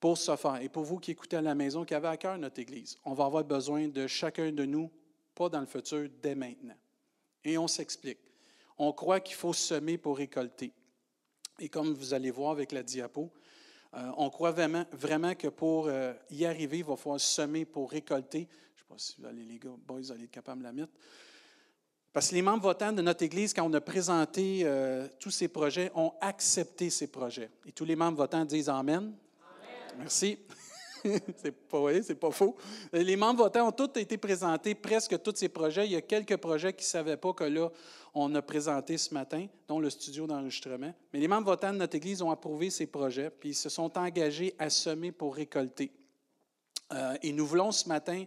[0.00, 2.38] pour ce faire, et pour vous qui écoutez à la maison, qui avez à cœur
[2.38, 4.90] notre Église, on va avoir besoin de chacun de nous,
[5.34, 6.74] pas dans le futur, dès maintenant.
[7.44, 8.18] Et on s'explique.
[8.78, 10.72] On croit qu'il faut semer pour récolter.
[11.58, 13.30] Et comme vous allez voir avec la diapo,
[13.94, 17.90] euh, on croit vraiment, vraiment que pour euh, y arriver, il va falloir semer pour
[17.90, 18.48] récolter.
[18.74, 20.64] Je ne sais pas si vous allez, les gars, boys, vous allez être capables de
[20.64, 20.92] la mettre.
[22.12, 25.48] Parce que les membres votants de notre Église, quand on a présenté euh, tous ces
[25.48, 27.50] projets, ont accepté ces projets.
[27.66, 28.96] Et tous les membres votants disent Amen.
[28.96, 29.14] Amen.
[29.98, 30.38] Merci.
[31.36, 32.56] c'est pas c'est pas faux.
[32.92, 35.86] Les membres votants ont tous été présentés, presque tous ces projets.
[35.86, 37.70] Il y a quelques projets qui ne savaient pas que là,
[38.14, 40.94] on a présenté ce matin, dont le studio d'enregistrement.
[41.12, 43.96] Mais les membres votants de notre Église ont approuvé ces projets, puis ils se sont
[43.96, 45.92] engagés à semer pour récolter.
[46.92, 48.24] Euh, et nous voulons ce matin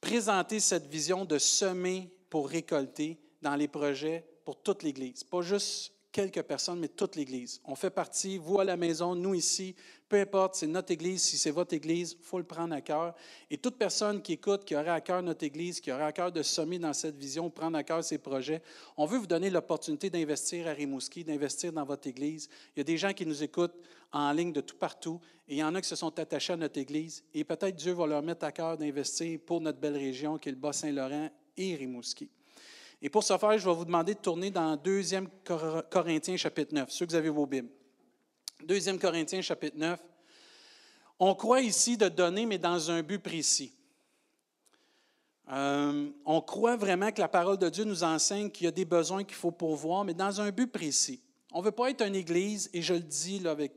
[0.00, 5.24] présenter cette vision de semer pour récolter dans les projets pour toute l'Église.
[5.24, 7.60] Pas juste quelques personnes, mais toute l'Église.
[7.64, 9.74] On fait partie, vous à la maison, nous ici,
[10.08, 13.16] peu importe, c'est notre Église, si c'est votre Église, il faut le prendre à cœur.
[13.50, 16.30] Et toute personne qui écoute, qui aurait à cœur notre Église, qui aurait à cœur
[16.30, 18.62] de sommer dans cette vision, prendre à cœur ces projets,
[18.96, 22.48] on veut vous donner l'opportunité d'investir à Rimouski, d'investir dans votre Église.
[22.76, 23.74] Il y a des gens qui nous écoutent
[24.12, 26.56] en ligne de tout partout, et il y en a qui se sont attachés à
[26.56, 30.38] notre Église, et peut-être Dieu va leur mettre à cœur d'investir pour notre belle région
[30.38, 32.30] qui est le Bas-Saint-Laurent et Rimouski.
[33.02, 35.02] Et pour ce faire, je vais vous demander de tourner dans 2
[35.90, 37.68] Corinthiens chapitre 9, ceux que vous avez vos Bibles.
[38.64, 40.00] 2 Corinthiens chapitre 9.
[41.18, 43.72] On croit ici de donner, mais dans un but précis.
[45.50, 48.86] Euh, on croit vraiment que la parole de Dieu nous enseigne qu'il y a des
[48.86, 51.22] besoins qu'il faut pourvoir, mais dans un but précis.
[51.52, 53.72] On ne veut pas être une église, et je le dis avec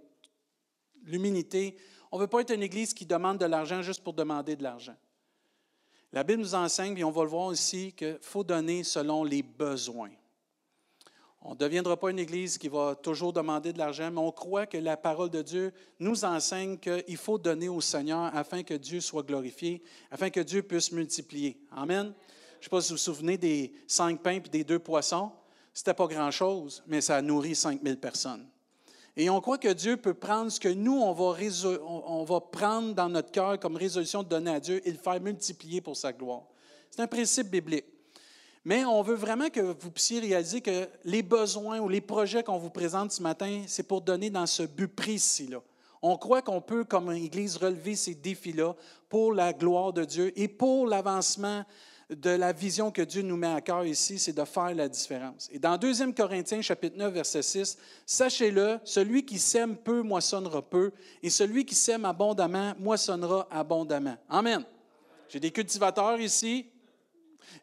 [1.04, 1.78] l'humilité,
[2.12, 4.64] on ne veut pas être une église qui demande de l'argent juste pour demander de
[4.64, 4.96] l'argent.
[6.14, 9.44] La Bible nous enseigne, et on va le voir ici, qu'il faut donner selon les
[9.44, 10.12] besoins.
[11.42, 14.66] On ne deviendra pas une Église qui va toujours demander de l'argent, mais on croit
[14.66, 19.00] que la parole de Dieu nous enseigne qu'il faut donner au Seigneur afin que Dieu
[19.00, 21.58] soit glorifié, afin que Dieu puisse multiplier.
[21.72, 22.14] Amen.
[22.54, 25.32] Je ne sais pas si vous vous souvenez des cinq pains et des deux poissons.
[25.74, 28.46] Ce n'était pas grand-chose, mais ça a nourri 5000 personnes.
[29.20, 31.36] Et on croit que Dieu peut prendre ce que nous, on va,
[31.88, 35.20] on va prendre dans notre cœur comme résolution de donner à Dieu et le faire
[35.20, 36.44] multiplier pour sa gloire.
[36.92, 37.86] C'est un principe biblique.
[38.64, 42.60] Mais on veut vraiment que vous puissiez réaliser que les besoins ou les projets qu'on
[42.60, 45.64] vous présente ce matin, c'est pour donner dans ce but précis-là.
[46.04, 48.76] On croit qu'on peut, comme Église, relever ces défis-là
[49.10, 51.64] pour la gloire de Dieu et pour l'avancement
[52.10, 55.50] de la vision que Dieu nous met à cœur ici, c'est de faire la différence.
[55.52, 60.92] Et dans 2 Corinthiens chapitre 9 verset 6, sachez-le, celui qui sème peu moissonnera peu,
[61.22, 64.16] et celui qui sème abondamment moissonnera abondamment.
[64.30, 64.64] Amen.
[65.28, 66.68] J'ai des cultivateurs ici,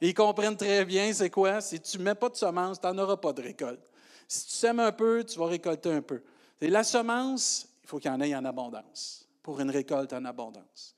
[0.00, 1.62] et ils comprennent très bien c'est quoi.
[1.62, 3.90] Si tu ne mets pas de semence, tu n'en auras pas de récolte.
[4.28, 6.22] Si tu sèmes un peu, tu vas récolter un peu.
[6.60, 10.24] Et la semence, il faut qu'il y en ait en abondance, pour une récolte en
[10.26, 10.94] abondance.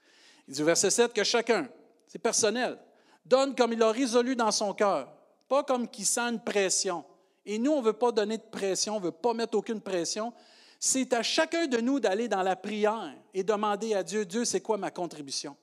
[0.49, 1.69] Il dit au verset 7 que chacun,
[2.09, 2.79] c'est personnel,
[3.29, 5.09] donne comme il a résolu dans son cœur,
[5.49, 7.05] pas comme qui sent une pression.
[7.45, 9.81] Et nous, on ne veut pas donner de pression, on ne veut pas mettre aucune
[9.81, 10.33] pression.
[10.79, 14.61] C'est à chacun de nous d'aller dans la prière et demander à Dieu, Dieu, c'est
[14.61, 15.57] quoi ma contribution?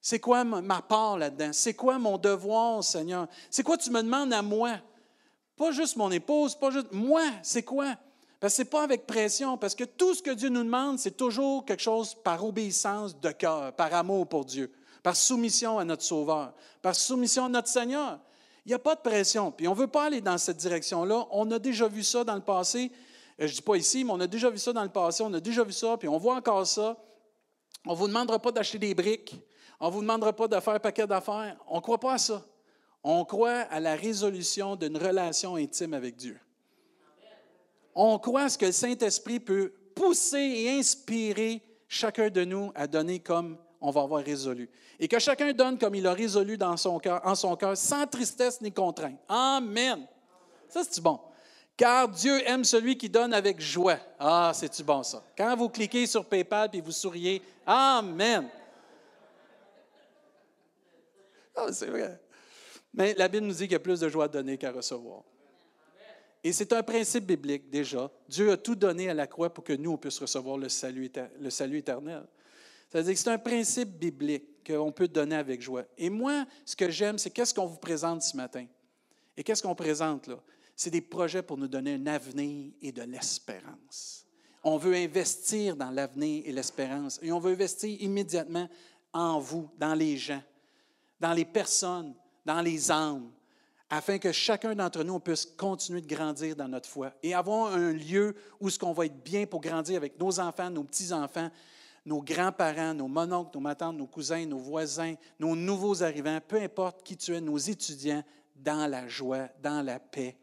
[0.00, 1.50] C'est quoi ma part là-dedans?
[1.52, 3.26] C'est quoi mon devoir, Seigneur?
[3.50, 4.76] C'est quoi tu me demandes à moi?
[5.56, 7.94] Pas juste mon épouse, pas juste moi, c'est quoi?
[8.38, 10.98] Parce que ce n'est pas avec pression, parce que tout ce que Dieu nous demande,
[10.98, 14.70] c'est toujours quelque chose par obéissance de cœur, par amour pour Dieu
[15.06, 18.18] par soumission à notre Sauveur, par soumission à notre Seigneur.
[18.64, 19.52] Il n'y a pas de pression.
[19.52, 21.28] Puis on ne veut pas aller dans cette direction-là.
[21.30, 22.90] On a déjà vu ça dans le passé.
[23.40, 25.22] Euh, je ne dis pas ici, mais on a déjà vu ça dans le passé.
[25.22, 26.96] On a déjà vu ça, puis on voit encore ça.
[27.86, 29.36] On ne vous demandera pas d'acheter des briques.
[29.78, 31.56] On ne vous demandera pas de faire un paquet d'affaires.
[31.68, 32.44] On ne croit pas à ça.
[33.04, 36.40] On croit à la résolution d'une relation intime avec Dieu.
[37.94, 42.88] On croit à ce que le Saint-Esprit peut pousser et inspirer chacun de nous à
[42.88, 44.68] donner comme on va avoir résolu.
[44.98, 48.06] Et que chacun donne comme il a résolu dans son cœur, en son cœur, sans
[48.06, 49.18] tristesse ni contrainte.
[49.28, 50.06] Amen.
[50.68, 51.20] Ça, c'est bon?
[51.76, 53.98] Car Dieu aime celui qui donne avec joie.
[54.18, 55.22] Ah, c'est-tu bon ça?
[55.36, 58.48] Quand vous cliquez sur PayPal et vous souriez, Amen.
[61.54, 62.20] Ah, c'est vrai.
[62.94, 65.22] Mais la Bible nous dit qu'il y a plus de joie à donner qu'à recevoir.
[66.44, 68.10] Et c'est un principe biblique déjà.
[68.28, 71.10] Dieu a tout donné à la croix pour que nous, on puisse recevoir le salut
[71.78, 72.24] éternel.
[72.96, 75.84] C'est-à-dire que c'est un principe biblique qu'on peut donner avec joie.
[75.98, 78.64] Et moi, ce que j'aime, c'est qu'est-ce qu'on vous présente ce matin?
[79.36, 80.36] Et qu'est-ce qu'on présente là?
[80.74, 84.24] C'est des projets pour nous donner un avenir et de l'espérance.
[84.64, 87.20] On veut investir dans l'avenir et l'espérance.
[87.20, 88.66] Et on veut investir immédiatement
[89.12, 90.42] en vous, dans les gens,
[91.20, 92.14] dans les personnes,
[92.46, 93.30] dans les âmes,
[93.90, 97.92] afin que chacun d'entre nous puisse continuer de grandir dans notre foi et avoir un
[97.92, 101.50] lieu où ce qu'on va être bien pour grandir avec nos enfants, nos petits-enfants,
[102.06, 107.02] nos grands-parents, nos mononcles, nos matantes, nos cousins, nos voisins, nos nouveaux arrivants, peu importe
[107.02, 108.22] qui tu es, nos étudiants,
[108.54, 110.36] dans la joie, dans la paix,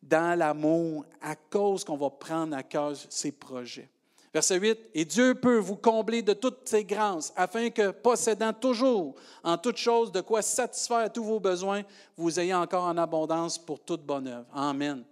[0.00, 3.90] dans l'amour, à cause qu'on va prendre à cœur ces projets.
[4.32, 9.14] Verset 8, Et Dieu peut vous combler de toutes ses grâces, afin que, possédant toujours
[9.42, 11.82] en toutes choses de quoi satisfaire tous vos besoins,
[12.16, 14.46] vous ayez encore en abondance pour toute bonne œuvre.
[14.52, 15.04] Amen.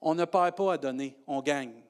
[0.00, 1.82] On ne perd pas à donner, on gagne.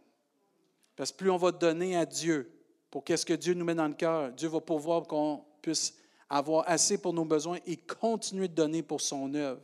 [0.96, 2.51] Parce que plus on va donner à Dieu
[2.92, 5.94] pour qu'est-ce que Dieu nous met dans le cœur, Dieu va pouvoir qu'on puisse
[6.28, 9.62] avoir assez pour nos besoins et continuer de donner pour son œuvre.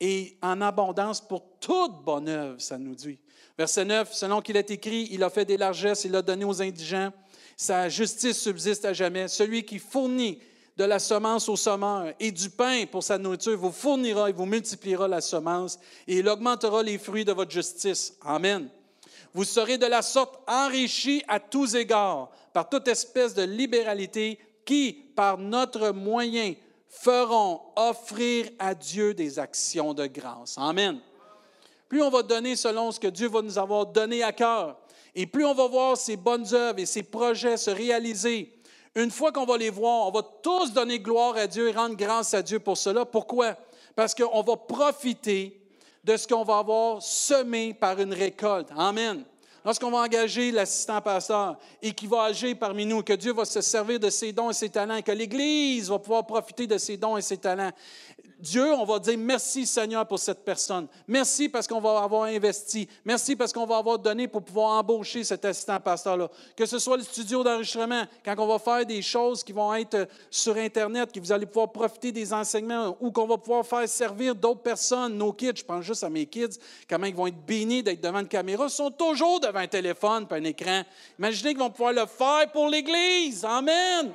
[0.00, 3.18] Et en abondance pour toute bonne œuvre, ça nous dit.
[3.58, 6.62] Verset 9, selon qu'il est écrit, il a fait des largesses, il a donné aux
[6.62, 7.12] indigents.
[7.58, 9.28] Sa justice subsiste à jamais.
[9.28, 10.38] Celui qui fournit
[10.78, 14.46] de la semence au semeur et du pain pour sa nourriture vous fournira et vous
[14.46, 18.16] multipliera la semence et il augmentera les fruits de votre justice.
[18.22, 18.70] Amen.
[19.36, 24.94] Vous serez de la sorte enrichis à tous égards par toute espèce de libéralité qui,
[25.14, 26.54] par notre moyen,
[26.88, 30.56] feront offrir à Dieu des actions de grâce.
[30.56, 31.00] Amen.
[31.86, 34.78] Plus on va donner selon ce que Dieu va nous avoir donné à cœur,
[35.14, 38.58] et plus on va voir ces bonnes œuvres et ces projets se réaliser,
[38.94, 41.94] une fois qu'on va les voir, on va tous donner gloire à Dieu et rendre
[41.94, 43.04] grâce à Dieu pour cela.
[43.04, 43.54] Pourquoi?
[43.94, 45.60] Parce qu'on va profiter
[46.06, 48.68] de ce qu'on va avoir semé par une récolte.
[48.76, 49.24] Amen
[49.66, 53.60] lorsqu'on va engager l'assistant pasteur et qui va agir parmi nous, que Dieu va se
[53.60, 57.16] servir de ses dons et ses talents, que l'Église va pouvoir profiter de ses dons
[57.16, 57.72] et ses talents,
[58.38, 60.86] Dieu, on va dire merci Seigneur pour cette personne.
[61.08, 62.86] Merci parce qu'on va avoir investi.
[63.02, 66.28] Merci parce qu'on va avoir donné pour pouvoir embaucher cet assistant pasteur-là.
[66.54, 70.06] Que ce soit le studio d'enregistrement, quand on va faire des choses qui vont être
[70.30, 74.34] sur Internet, que vous allez pouvoir profiter des enseignements ou qu'on va pouvoir faire servir
[74.34, 77.82] d'autres personnes, nos kids, je pense juste à mes kids, comment ils vont être bénis
[77.82, 80.82] d'être devant une caméra, ils sont toujours devant un téléphone et un écran.
[81.18, 83.46] Imaginez qu'ils vont pouvoir le faire pour l'Église.
[83.46, 84.12] Amen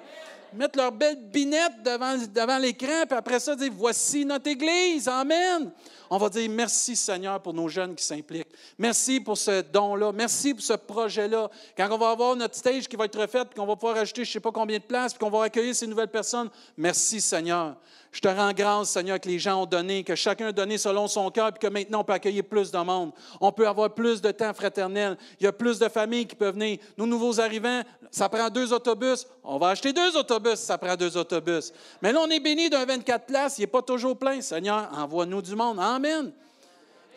[0.54, 5.08] mettre leur belle binette devant, devant l'écran, puis après ça, dire Voici notre Église.
[5.08, 5.72] Amen.
[6.10, 8.54] On va dire merci Seigneur pour nos jeunes qui s'impliquent.
[8.78, 10.12] Merci pour ce don-là.
[10.12, 11.50] Merci pour ce projet-là.
[11.78, 14.26] Quand on va avoir notre stage qui va être refait, puis qu'on va pouvoir ajouter
[14.26, 17.22] je ne sais pas combien de places, puis qu'on va accueillir ces nouvelles personnes, merci
[17.22, 17.78] Seigneur.
[18.12, 21.08] Je te rends grâce, Seigneur, que les gens ont donné, que chacun a donné selon
[21.08, 23.12] son cœur, puis que maintenant on peut accueillir plus de monde.
[23.40, 25.18] On peut avoir plus de temps fraternel.
[25.40, 26.80] Il y a plus de familles qui peuvent venir.
[26.98, 29.26] Nos nouveaux arrivants, ça prend deux autobus.
[29.46, 31.72] On va acheter deux autobus, ça prend deux autobus.
[32.02, 34.42] Mais là, on est béni d'un 24 places, il n'est pas toujours plein.
[34.42, 35.80] Seigneur, envoie-nous du monde.
[35.80, 36.34] Amen.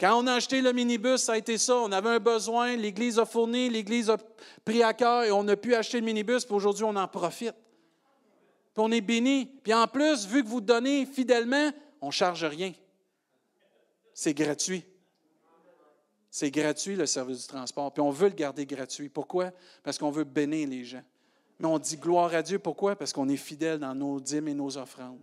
[0.00, 1.74] Quand on a acheté le minibus, ça a été ça.
[1.76, 4.16] On avait un besoin, l'Église a fourni, l'Église a
[4.64, 7.54] pris à cœur et on a pu acheter le minibus, puis aujourd'hui, on en profite
[8.74, 9.46] puis on est béni.
[9.62, 12.72] Puis en plus, vu que vous donnez fidèlement, on ne charge rien.
[14.12, 14.84] C'est gratuit.
[16.28, 17.92] C'est gratuit le service du transport.
[17.92, 19.08] Puis on veut le garder gratuit.
[19.08, 19.52] Pourquoi?
[19.84, 21.04] Parce qu'on veut bénir les gens.
[21.60, 22.58] Mais on dit gloire à Dieu.
[22.58, 22.96] Pourquoi?
[22.96, 25.20] Parce qu'on est fidèle dans nos dîmes et nos offrandes.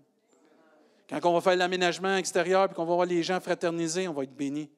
[1.09, 4.23] Quand on va faire l'aménagement extérieur et qu'on va voir les gens fraterniser, on va
[4.23, 4.69] être béni.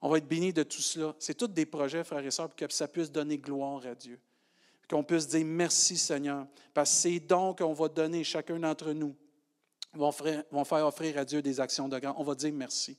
[0.00, 1.16] On va être béni de tout cela.
[1.18, 4.20] C'est tous des projets, frères et sœurs, pour que ça puisse donner gloire à Dieu
[4.88, 9.14] qu'on puisse dire merci Seigneur, parce que ces dons qu'on va donner chacun d'entre nous
[9.94, 10.44] vont faire,
[10.86, 12.14] offrir à Dieu des actions de grâce.
[12.16, 12.96] On va dire merci,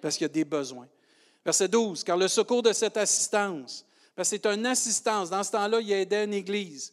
[0.00, 0.88] parce qu'il y a des besoins.
[1.44, 3.84] Verset 12, car le secours de cette assistance,
[4.14, 6.92] parce c'est une assistance, dans ce temps-là, il a aidé une église.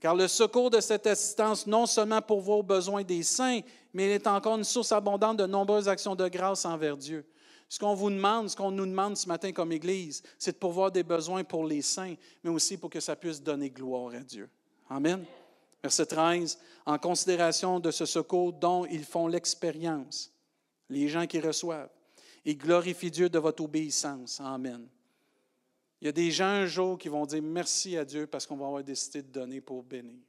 [0.00, 3.60] Car le secours de cette assistance, non seulement pour vos besoins des saints,
[3.94, 7.24] mais il est encore une source abondante de nombreuses actions de grâce envers Dieu.
[7.68, 10.92] Ce qu'on vous demande, ce qu'on nous demande ce matin comme Église, c'est de pourvoir
[10.92, 14.48] des besoins pour les saints, mais aussi pour que ça puisse donner gloire à Dieu.
[14.88, 15.24] Amen.
[15.82, 16.58] Verset 13.
[16.86, 20.32] En considération de ce secours dont ils font l'expérience,
[20.88, 21.90] les gens qui reçoivent,
[22.44, 24.40] ils glorifient Dieu de votre obéissance.
[24.40, 24.86] Amen.
[26.00, 28.56] Il y a des gens un jour qui vont dire merci à Dieu parce qu'on
[28.56, 30.20] va avoir décidé de donner pour bénir.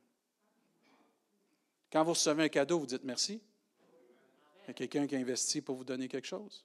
[1.91, 3.41] Quand vous recevez un cadeau, vous dites merci.
[4.63, 6.63] Il y a quelqu'un qui a investi pour vous donner quelque chose.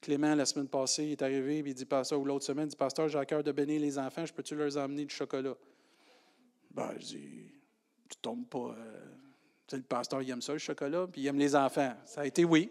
[0.00, 2.70] Clément, la semaine passée, il est arrivé, et il dit, Pasteur, ou l'autre semaine, il
[2.70, 5.56] dit, Pasteur, j'ai à cœur de bénir les enfants, je peux-tu leur emmener du chocolat?
[6.70, 7.52] Ben, je dis,
[8.08, 9.06] tu tombes pas, euh,
[9.66, 11.94] Tu sais, le pasteur, il aime ça, le chocolat, puis il aime les enfants.
[12.04, 12.70] Ça a été oui.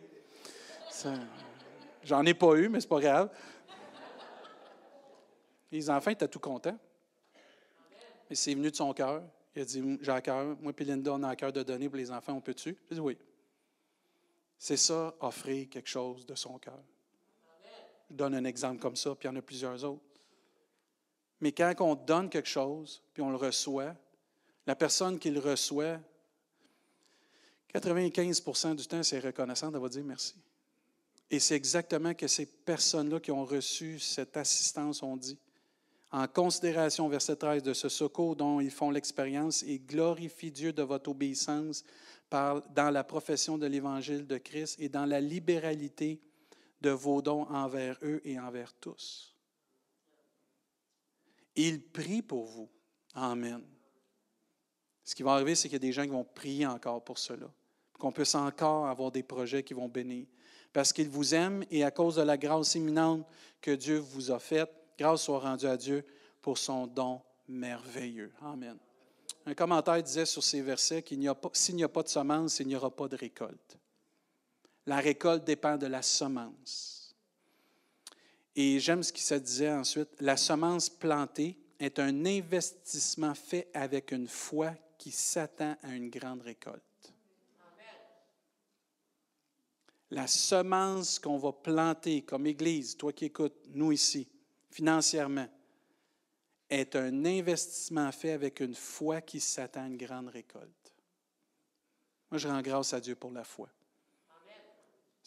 [2.03, 3.30] J'en ai pas eu, mais c'est pas grave.
[5.71, 6.78] Les enfants étaient tout contents.
[8.30, 9.23] Mais c'est venu de son cœur.
[9.55, 11.89] Il a dit J'ai à cœur, moi et Linda, on a à cœur de donner
[11.89, 13.17] pour les enfants, on peut-tu J'ai dit Oui.
[14.57, 16.80] C'est ça, offrir quelque chose de son cœur.
[18.10, 20.03] Je donne un exemple comme ça, puis il y en a plusieurs autres.
[21.41, 23.95] Mais quand on donne quelque chose, puis on le reçoit,
[24.66, 25.99] la personne qui le reçoit,
[27.74, 30.36] 95% du temps, c'est reconnaissant, elle va dire merci.
[31.30, 35.38] Et c'est exactement que ces personnes-là qui ont reçu cette assistance ont dit.
[36.12, 40.84] En considération, verset 13, de ce secours dont ils font l'expérience et glorifient Dieu de
[40.84, 41.84] votre obéissance
[42.32, 46.22] dans la profession de l'Évangile de Christ et dans la libéralité
[46.82, 49.36] de vos dons envers eux et envers tous.
[51.55, 52.69] Il prie pour vous.
[53.13, 53.63] Amen.
[55.03, 57.17] Ce qui va arriver, c'est qu'il y a des gens qui vont prier encore pour
[57.17, 57.49] cela,
[57.97, 60.28] qu'on puisse encore avoir des projets qui vont bénir.
[60.73, 63.25] Parce qu'il vous aime et à cause de la grâce imminente
[63.61, 64.69] que Dieu vous a faite,
[64.99, 66.05] grâce soit rendue à Dieu
[66.41, 68.32] pour son don merveilleux.
[68.41, 68.78] Amen.
[69.45, 72.09] Un commentaire disait sur ces versets qu'il n'y a pas, s'il n'y a pas de
[72.09, 73.78] semence, il n'y aura pas de récolte.
[74.88, 77.13] La récolte dépend de la semence.
[78.55, 80.09] Et j'aime ce qui se disait ensuite.
[80.19, 86.41] La semence plantée est un investissement fait avec une foi qui s'attend à une grande
[86.41, 86.81] récolte.
[90.09, 94.25] La semence qu'on va planter comme Église, toi qui écoutes, nous ici,
[94.71, 95.47] financièrement,
[96.69, 100.93] est un investissement fait avec une foi qui s'attend à une grande récolte.
[102.31, 103.69] Moi, je rends grâce à Dieu pour la foi.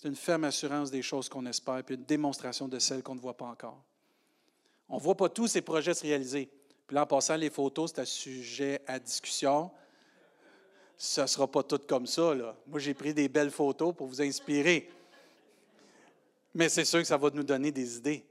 [0.01, 3.21] C'est une ferme assurance des choses qu'on espère, puis une démonstration de celles qu'on ne
[3.21, 3.85] voit pas encore.
[4.89, 6.49] On ne voit pas tous ces projets se réaliser.
[6.87, 9.71] Puis là, en passant, les photos, c'est un sujet à discussion.
[10.97, 12.35] Ça ne sera pas tout comme ça.
[12.67, 14.91] Moi, j'ai pris des belles photos pour vous inspirer.
[16.55, 18.25] Mais c'est sûr que ça va nous donner des idées.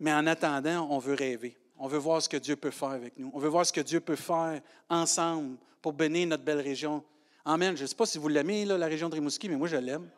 [0.00, 1.56] Mais en attendant, on veut rêver.
[1.78, 3.30] On veut voir ce que Dieu peut faire avec nous.
[3.32, 7.04] On veut voir ce que Dieu peut faire ensemble pour bénir notre belle région.
[7.44, 7.76] Amen.
[7.76, 10.10] Je ne sais pas si vous l'aimez, la région de Rimouski, mais moi, je l'aime.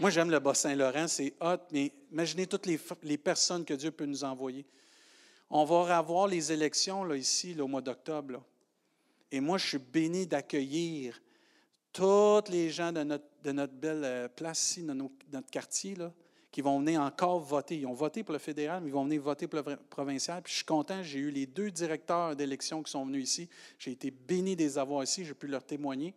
[0.00, 4.06] Moi, j'aime le Bas-Saint-Laurent, c'est hot, mais imaginez toutes les, les, personnes que Dieu peut
[4.06, 4.66] nous envoyer.
[5.48, 8.42] On va avoir les élections là, ici au mois d'octobre.
[9.30, 11.20] Et moi, je suis béni d'accueillir
[11.92, 15.96] tous les gens de notre, de belle euh, place ici, de notre quartier,
[16.50, 17.76] qui vont venir encore voter.
[17.76, 20.42] Ils ont voté pour le fédéral, mais ils vont venir voter pour le provincial.
[20.42, 23.48] Puis je suis content, j'ai eu les deux directeurs d'élection qui sont venus ici.
[23.78, 26.14] J'ai été béni des avoir ici, j'ai pu leur témoigner.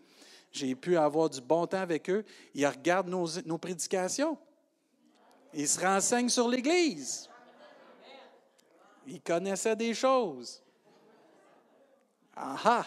[0.51, 2.23] J'ai pu avoir du bon temps avec eux.
[2.53, 4.37] Ils regardent nos, prédications.
[5.53, 7.29] Ils se renseignent sur l'Église.
[9.05, 10.61] Ils connaissaient des choses.
[12.35, 12.85] Ah ah!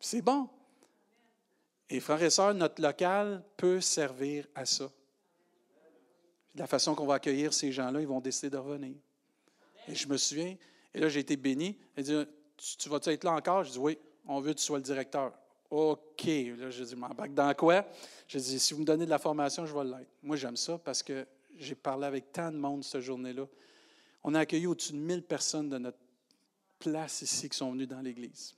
[0.00, 0.48] C'est bon.
[1.88, 4.88] Et frères et sœurs, notre local peut servir à ça
[6.54, 8.96] la façon qu'on va accueillir ces gens-là, ils vont décider de revenir.
[9.88, 10.56] Et je me souviens,
[10.94, 11.78] et là, j'ai été béni.
[11.96, 12.24] Elle dit
[12.78, 15.32] Tu, vas-tu être là encore Je dis Oui, on veut que tu sois le directeur.
[15.74, 16.24] OK.
[16.56, 17.84] Là, je dis M'embarque dans quoi?
[18.28, 20.10] Je dis Si vous me donnez de la formation, je vais l'être.
[20.22, 21.26] Moi, j'aime ça parce que
[21.58, 23.46] j'ai parlé avec tant de monde cette journée-là.
[24.22, 25.98] On a accueilli au-dessus de 1000 personnes de notre
[26.78, 28.54] place ici qui sont venues dans l'Église.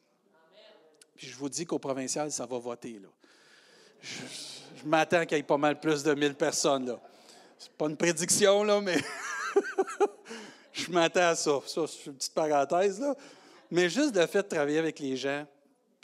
[1.14, 2.98] Puis je vous dis qu'au provincial, ça va voter.
[2.98, 3.08] Là.
[4.02, 4.20] Je,
[4.76, 6.86] je m'attends qu'il y ait pas mal plus de 1000 personnes.
[6.86, 7.00] Là.
[7.56, 8.98] C'est pas une prédiction, là, mais
[10.72, 11.60] je m'attends à ça.
[11.66, 13.14] Ça, c'est une petite parenthèse, là.
[13.70, 15.46] Mais juste le fait de travailler avec les gens,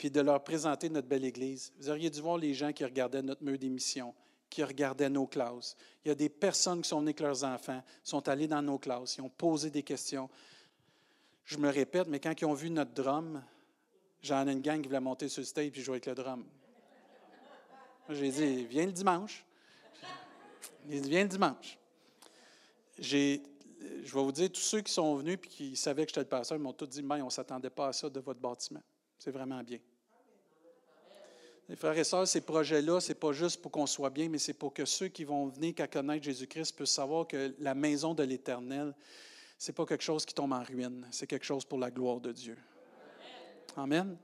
[0.03, 1.71] puis de leur présenter notre belle Église.
[1.77, 4.13] Vous auriez dû voir les gens qui regardaient notre mur d'émission,
[4.49, 5.77] qui regardaient nos classes.
[6.03, 8.77] Il y a des personnes qui sont venues avec leurs enfants, sont allés dans nos
[8.77, 10.29] classes, ils ont posé des questions.
[11.45, 13.41] Je me répète, mais quand ils ont vu notre drum,
[14.21, 16.43] j'en ai une gang qui voulait monter sur le stage puis jouer avec le drum.
[18.09, 19.45] J'ai dit, viens le dimanche.
[20.89, 21.79] Il vient dimanche.
[22.99, 23.41] je vais
[24.11, 26.73] vous dire, tous ceux qui sont venus et qui savaient que j'étais le pasteur, m'ont
[26.73, 28.83] tous dit, mais on ne s'attendait pas à ça de votre bâtiment.
[29.17, 29.79] C'est vraiment bien.
[31.77, 34.53] Frères et sœurs, ces projets-là, ce n'est pas juste pour qu'on soit bien, mais c'est
[34.53, 38.23] pour que ceux qui vont venir qu'à connaître Jésus-Christ puissent savoir que la maison de
[38.23, 38.93] l'Éternel,
[39.57, 42.19] ce n'est pas quelque chose qui tombe en ruine, c'est quelque chose pour la gloire
[42.19, 42.57] de Dieu.
[43.77, 44.17] Amen.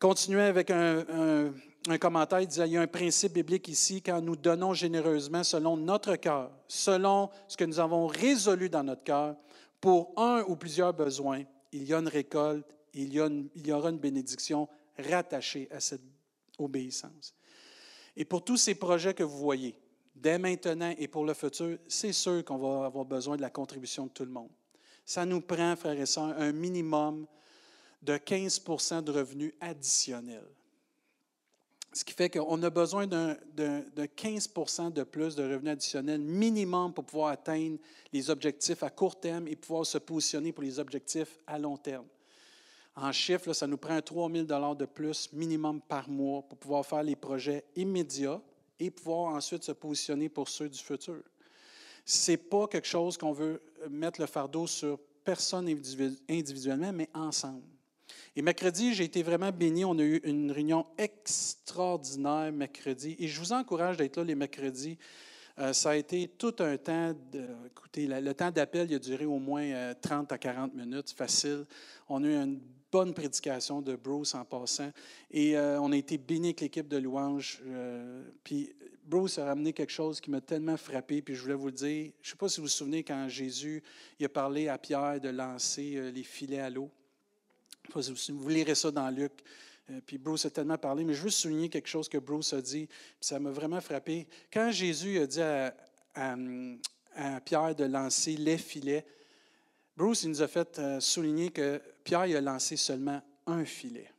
[0.00, 1.52] Continuez avec un,
[2.00, 6.16] commentaire disait, il y a un principe biblique ici, quand nous donnons généreusement selon notre
[6.16, 9.36] cœur, selon ce que nous avons résolu dans notre cœur,
[9.80, 13.98] pour un ou plusieurs besoins, il y a une récolte, il il y aura une
[13.98, 14.68] bénédiction
[15.00, 16.02] rattachée à cette
[16.58, 17.34] obéissance.
[18.16, 19.74] Et pour tous ces projets que vous voyez,
[20.14, 24.06] dès maintenant et pour le futur, c'est sûr qu'on va avoir besoin de la contribution
[24.06, 24.50] de tout le monde.
[25.04, 27.26] Ça nous prend, frères et sœurs, un minimum
[28.02, 28.62] de 15
[29.04, 30.48] de revenus additionnels
[31.92, 34.50] Ce qui fait qu'on a besoin de, de 15
[34.94, 37.78] de plus de revenus additionnels minimum pour pouvoir atteindre
[38.12, 42.06] les objectifs à court terme et pouvoir se positionner pour les objectifs à long terme.
[42.96, 47.02] En chiffres, ça nous prend 3 000 de plus minimum par mois pour pouvoir faire
[47.02, 48.40] les projets immédiats
[48.78, 51.22] et pouvoir ensuite se positionner pour ceux du futur.
[52.04, 55.68] Ce n'est pas quelque chose qu'on veut mettre le fardeau sur personne
[56.28, 57.62] individuellement, mais ensemble.
[58.34, 59.84] Et mercredi, j'ai été vraiment béni.
[59.84, 63.16] On a eu une réunion extraordinaire mercredi.
[63.18, 64.98] Et je vous encourage d'être là les mercredis.
[65.58, 67.14] Euh, ça a été tout un temps.
[67.66, 71.66] Écoutez, le, temps d'appel a duré au moins 30 euh, à 40 minutes, facile.
[72.08, 72.58] On a eu
[72.90, 74.90] bonne prédication de Bruce en passant.
[75.30, 77.62] Et euh, on a été béni avec l'équipe de louange.
[78.44, 78.72] puis
[79.04, 82.12] Bruce a ramené quelque chose qui m'a tellement frappé, puis je voulais vous le dire.
[82.22, 83.82] Je ne sais pas si vous vous souvenez quand Jésus
[84.22, 86.90] a parlé à Pierre de lancer les filets à l'eau.
[87.94, 89.32] Vous lirez ça dans Luc.
[89.90, 92.60] Euh, puis Bruce a tellement parlé, mais je veux souligner quelque chose que Bruce a
[92.60, 94.26] dit, puis ça m'a vraiment frappé.
[94.52, 95.74] Quand Jésus a dit à,
[97.44, 99.04] Pierre de lancer les filets,
[99.96, 104.10] Bruce nous a fait euh, souligner que Pierre a lancé seulement un filet.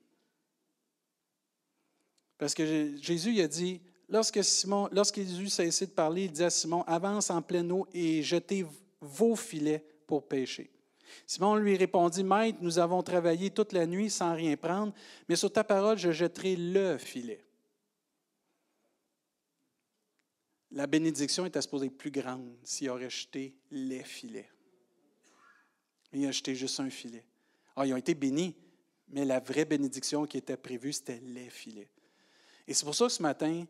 [2.38, 6.50] Parce que Jésus a dit, lorsque, Simon, lorsque Jésus cessé de parler, il dit à
[6.50, 8.66] Simon, avance en pleine eau et jetez
[9.00, 10.72] vos filets pour pêcher.
[11.28, 14.94] Simon lui répondit, Maître, nous avons travaillé toute la nuit sans rien prendre,
[15.28, 17.44] mais sur ta parole, je jetterai le filet.
[20.72, 24.50] La bénédiction était supposée être plus grande s'il aurait jeté les filets.
[26.14, 27.26] Il a jeté juste un filet.
[27.76, 28.56] Ah, ils ont été bénis,
[29.10, 31.90] mais la vraie bénédiction qui était prévue, c'était les filets.
[32.68, 33.66] Et c'est pour ça que ce matin,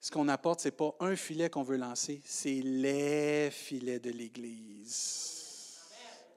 [0.00, 4.10] ce qu'on apporte, ce n'est pas un filet qu'on veut lancer, c'est les filets de
[4.10, 5.42] l'Église.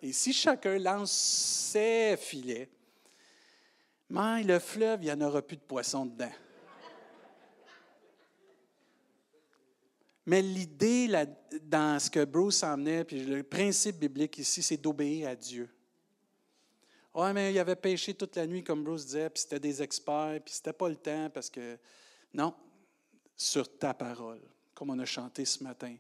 [0.01, 2.69] Et si chacun lance ses filets,
[4.09, 6.32] mais le fleuve, il n'y en aura plus de poissons dedans.
[10.28, 11.07] Mais l'idée
[11.61, 15.69] dans ce que Bruce emmenait, puis le principe biblique ici, c'est d'obéir à Dieu.
[17.16, 20.41] Oui, mais il avait pêché toute la nuit, comme Bruce disait, puis c'était des experts,
[20.43, 21.78] puis c'était pas le temps, parce que.
[22.34, 22.53] Non,
[23.38, 24.41] sur ta parole,
[24.74, 25.95] comme on a chanté ce matin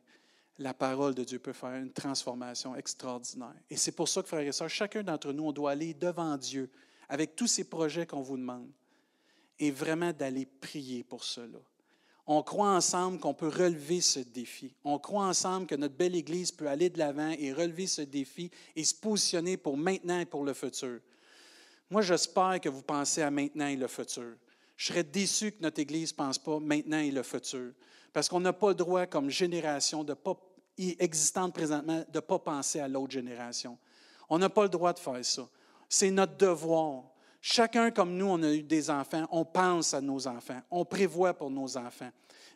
[0.57, 3.55] la parole de Dieu peut faire une transformation extraordinaire.
[3.69, 6.37] Et c'est pour ça que, frères et sœurs, chacun d'entre nous, on doit aller devant
[6.37, 6.69] Dieu
[7.09, 8.69] avec tous ces projets qu'on vous demande
[9.59, 11.59] et vraiment d'aller prier pour cela.
[12.27, 14.73] On croit ensemble qu'on peut relever ce défi.
[14.83, 18.49] On croit ensemble que notre belle Église peut aller de l'avant et relever ce défi
[18.75, 20.99] et se positionner pour maintenant et pour le futur.
[21.89, 24.33] Moi, j'espère que vous pensez à maintenant et le futur.
[24.75, 27.73] Je serais déçu que notre Église ne pense pas maintenant et le futur.
[28.11, 30.35] Parce qu'on n'a pas le droit, comme génération de pas,
[30.77, 33.77] existante présentement, de ne pas penser à l'autre génération.
[34.29, 35.47] On n'a pas le droit de faire ça.
[35.87, 37.03] C'est notre devoir.
[37.47, 41.35] Chacun comme nous, on a eu des enfants, on pense à nos enfants, on prévoit
[41.35, 42.09] pour nos enfants.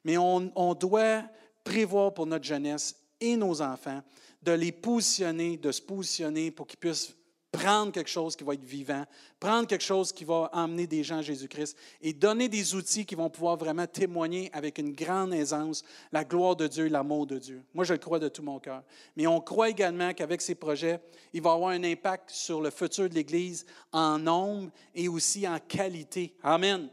[0.03, 1.25] Mais on, doit
[1.63, 4.01] prévoir pour notre jeunesse et nos enfants
[4.41, 7.13] de les positionner, de se positionner pour qu'ils puissent
[7.60, 9.03] prendre quelque chose qui va être vivant,
[9.38, 13.16] prendre quelque chose qui va emmener des gens à Jésus-Christ et donner des outils qui
[13.16, 15.84] vont pouvoir vraiment témoigner avec une grande aisance
[16.14, 17.62] la gloire de Dieu et l'amour de Dieu.
[17.74, 18.82] Moi, je le crois de tout mon cœur.
[19.18, 21.01] Mais on croit également qu'avec ces projets,
[21.34, 25.60] il va avoir un impact sur le futur de l'Église en nombre et aussi en
[25.60, 26.34] qualité.
[26.41, 26.89] Amen.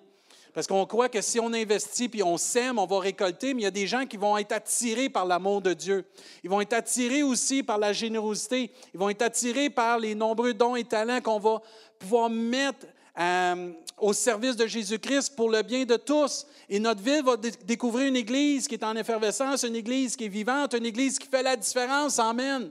[0.57, 3.65] Parce qu'on croit que si on investit puis on sème, on va récolter, mais il
[3.65, 6.07] y a des gens qui vont être attirés par l'amour de Dieu.
[6.43, 8.71] Ils vont être attirés aussi par la générosité.
[8.95, 11.61] Ils vont être attirés par les nombreux dons et talents qu'on va
[11.99, 12.87] pouvoir mettre
[13.19, 16.47] euh, au service de Jésus-Christ pour le bien de tous.
[16.71, 20.29] Et notre ville va découvrir une Église qui est en effervescence, une Église qui est
[20.29, 22.19] vivante, une Église qui fait la différence.
[22.19, 22.71] Amen.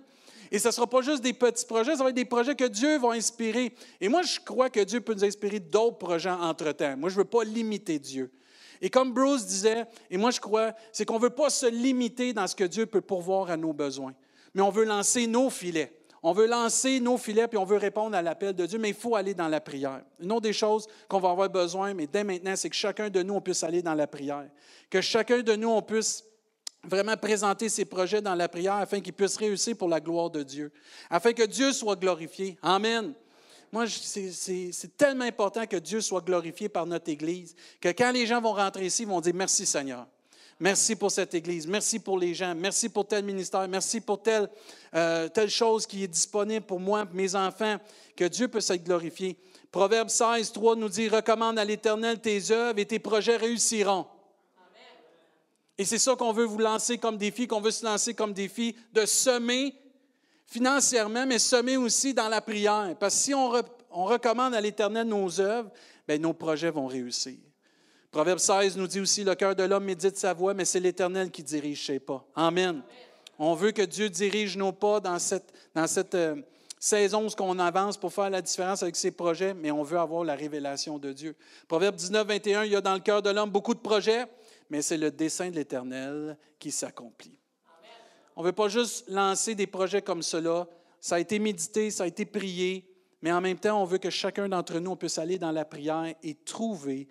[0.52, 2.66] Et ce ne sera pas juste des petits projets, ça va être des projets que
[2.66, 3.74] Dieu va inspirer.
[4.02, 6.98] Et moi, je crois que Dieu peut nous inspirer d'autres projets entre-temps.
[6.98, 8.32] Moi, je ne veux pas limiter Dieu.
[8.82, 12.34] Et comme Bruce disait, et moi je crois, c'est qu'on ne veut pas se limiter
[12.34, 14.14] dans ce que Dieu peut pourvoir à nos besoins,
[14.54, 15.93] mais on veut lancer nos filets.
[16.28, 18.96] On veut lancer nos filets, puis on veut répondre à l'appel de Dieu, mais il
[18.96, 20.02] faut aller dans la prière.
[20.20, 23.22] Une autre des choses qu'on va avoir besoin, mais dès maintenant, c'est que chacun de
[23.22, 24.50] nous, on puisse aller dans la prière.
[24.89, 26.24] Que chacun de nous, on puisse
[26.88, 30.44] vraiment présenter ses projets dans la prière afin qu'ils puissent réussir pour la gloire de
[30.44, 30.72] Dieu,
[31.10, 32.58] afin que Dieu soit glorifié.
[32.62, 33.14] Amen.
[33.72, 38.40] Moi, c'est tellement important que Dieu soit glorifié par notre Église, que quand les gens
[38.40, 40.08] vont rentrer ici, ils vont dire merci Seigneur.
[40.58, 44.50] Merci pour cette Église, merci pour les gens, merci pour tel ministère, merci pour telle,
[44.94, 47.76] euh, telle chose qui est disponible pour moi, mes enfants,
[48.16, 49.38] que Dieu puisse être glorifié.
[49.70, 54.06] Proverbe 16, 3 nous dit, recommande à l'Éternel tes œuvres et tes projets réussiront.
[55.78, 58.76] Et c'est ça qu'on veut vous lancer comme défi, qu'on veut se lancer comme défi,
[58.93, 59.76] de semer
[60.45, 62.95] financièrement, mais semer aussi dans la prière.
[62.99, 63.51] Parce que si on,
[63.89, 65.69] recommande à l'Éternel nos œuvres,
[66.07, 67.38] bien, nos projets vont réussir.
[68.11, 71.32] Proverbe 16 nous dit aussi, le cœur de l'homme médite sa voix, mais c'est l'Éternel
[71.32, 72.26] qui dirige ses pas.
[72.36, 72.82] Amen.
[73.38, 76.36] On veut que Dieu dirige nos pas dans cette, dans cette euh,
[76.80, 80.23] saison où on avance pour faire la différence avec ses projets, mais on veut avoir
[80.23, 81.36] la révélation de Dieu.
[81.67, 84.26] Proverbe 19, 21, il y a dans le cœur de l'homme beaucoup de projets,
[84.70, 87.38] mais c'est le dessein de l'Éternel qui s'accomplit.
[88.36, 90.68] On ne veut pas juste lancer des projets comme cela.
[90.99, 92.86] Ça a été médité, ça a été prié,
[93.22, 96.13] mais en même temps, on veut que chacun d'entre nous puisse aller dans la prière
[96.22, 97.07] et trouver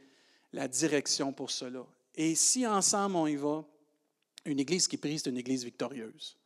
[0.52, 1.84] la direction pour cela.
[2.14, 3.64] Et si ensemble on y va,
[4.44, 6.36] une église qui prie, c'est une église victorieuse.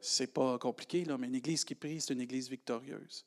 [0.00, 3.24] C'est pas compliqué, là, mais une église qui prie, c'est une église victorieuse.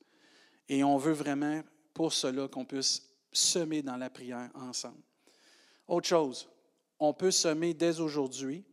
[0.70, 1.62] Et on veut vraiment,
[1.94, 5.02] pour cela, qu'on puisse semer dans la prière ensemble.
[5.88, 6.50] Autre chose,
[7.00, 8.64] on peut semer dès aujourd'hui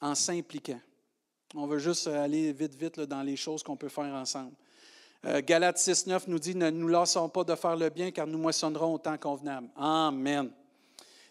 [0.00, 0.80] en s'impliquant.
[1.54, 4.52] On veut juste aller vite, vite dans les choses qu'on peut faire ensemble.
[5.24, 8.26] Euh, Galates 6, 9 nous dit Ne nous lassons pas de faire le bien, car
[8.26, 9.68] nous moissonnerons au temps convenable.
[9.76, 10.50] Amen.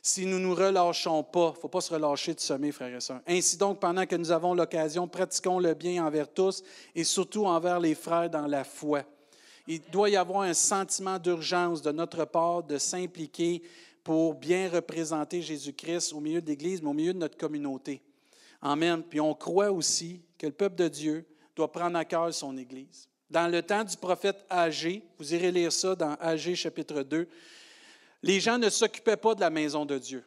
[0.01, 2.95] Si nous ne nous relâchons pas, il ne faut pas se relâcher de semer, frères
[2.95, 3.21] et sœurs.
[3.27, 6.63] Ainsi donc, pendant que nous avons l'occasion, pratiquons le bien envers tous
[6.95, 9.03] et surtout envers les frères dans la foi.
[9.67, 13.61] Il doit y avoir un sentiment d'urgence de notre part de s'impliquer
[14.07, 18.01] pour bien représenter Jésus-Christ au milieu de l'Église, mais au milieu de notre communauté.
[18.61, 19.03] Amen.
[19.03, 21.25] Puis on croit aussi que le peuple de Dieu
[21.57, 23.09] doit prendre à cœur son Église.
[23.29, 27.27] Dans le temps du prophète Agé, vous irez lire ça dans Agé chapitre 2,
[28.23, 30.23] les gens ne s'occupaient pas de la maison de Dieu.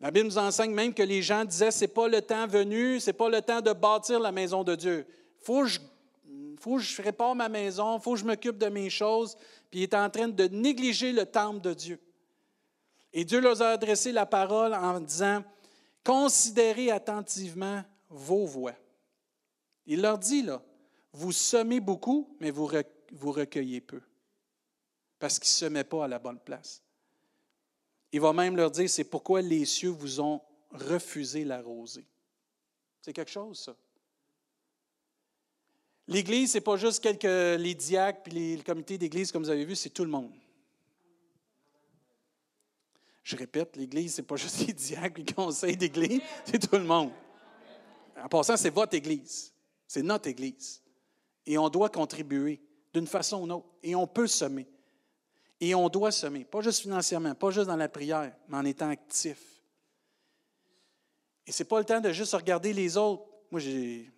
[0.00, 3.12] La Bible nous enseigne même que les gens disaient c'est pas le temps venu, c'est
[3.12, 5.06] pas le temps de bâtir la maison de Dieu.
[5.38, 5.78] Faut que je,
[6.58, 9.36] faut que je répare ma maison, faut que je m'occupe de mes choses.
[9.70, 12.00] Puis il est en train de négliger le temple de Dieu.
[13.16, 15.44] Et Dieu leur a adressé la parole en disant
[16.02, 18.74] considérez attentivement vos voix.
[19.86, 20.60] Il leur dit là,
[21.12, 24.00] vous semez beaucoup, mais vous, recueillez peu,
[25.20, 26.82] parce qu'ils ne semaient pas à la bonne place.
[28.10, 30.40] Il va même leur dire, c'est pourquoi les cieux vous ont
[30.72, 32.06] refusé la rosée.
[33.00, 33.76] C'est quelque chose, ça.
[36.08, 37.22] L'Église, ce n'est pas juste quelques,
[37.60, 40.32] les diacres puis le comité d'Église, comme vous avez vu, c'est tout le monde.
[43.24, 46.84] Je répète, l'Église, ce n'est pas juste les diacres, les conseils d'Église, c'est tout le
[46.84, 47.10] monde.
[48.22, 49.52] En passant, c'est votre Église.
[49.88, 50.82] C'est notre Église.
[51.46, 52.60] Et on doit contribuer
[52.92, 53.66] d'une façon ou d'une autre.
[53.82, 54.68] Et on peut semer.
[55.60, 58.90] Et on doit semer, pas juste financièrement, pas juste dans la prière, mais en étant
[58.90, 59.38] actif.
[61.46, 63.24] Et ce n'est pas le temps de juste regarder les autres.
[63.50, 64.10] Moi, j'ai,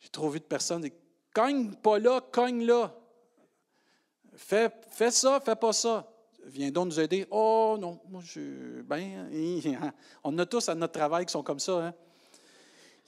[0.00, 0.92] j'ai trop vu de personnes dire
[1.34, 2.94] Cogne pas là, cogne là.
[4.34, 4.70] Fais
[5.10, 6.08] ça, fais pas ça.
[6.48, 7.26] Viens donc nous aider.
[7.30, 8.82] Oh non, moi, je.
[8.82, 9.30] Ben,
[10.24, 11.86] on a tous à notre travail qui sont comme ça.
[11.86, 11.94] Hein?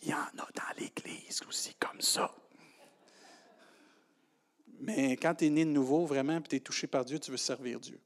[0.03, 2.35] Il y en a dans l'Église aussi comme ça.
[4.81, 7.31] Mais quand tu es né de nouveau, vraiment, puis tu es touché par Dieu, tu
[7.31, 8.01] veux servir Dieu.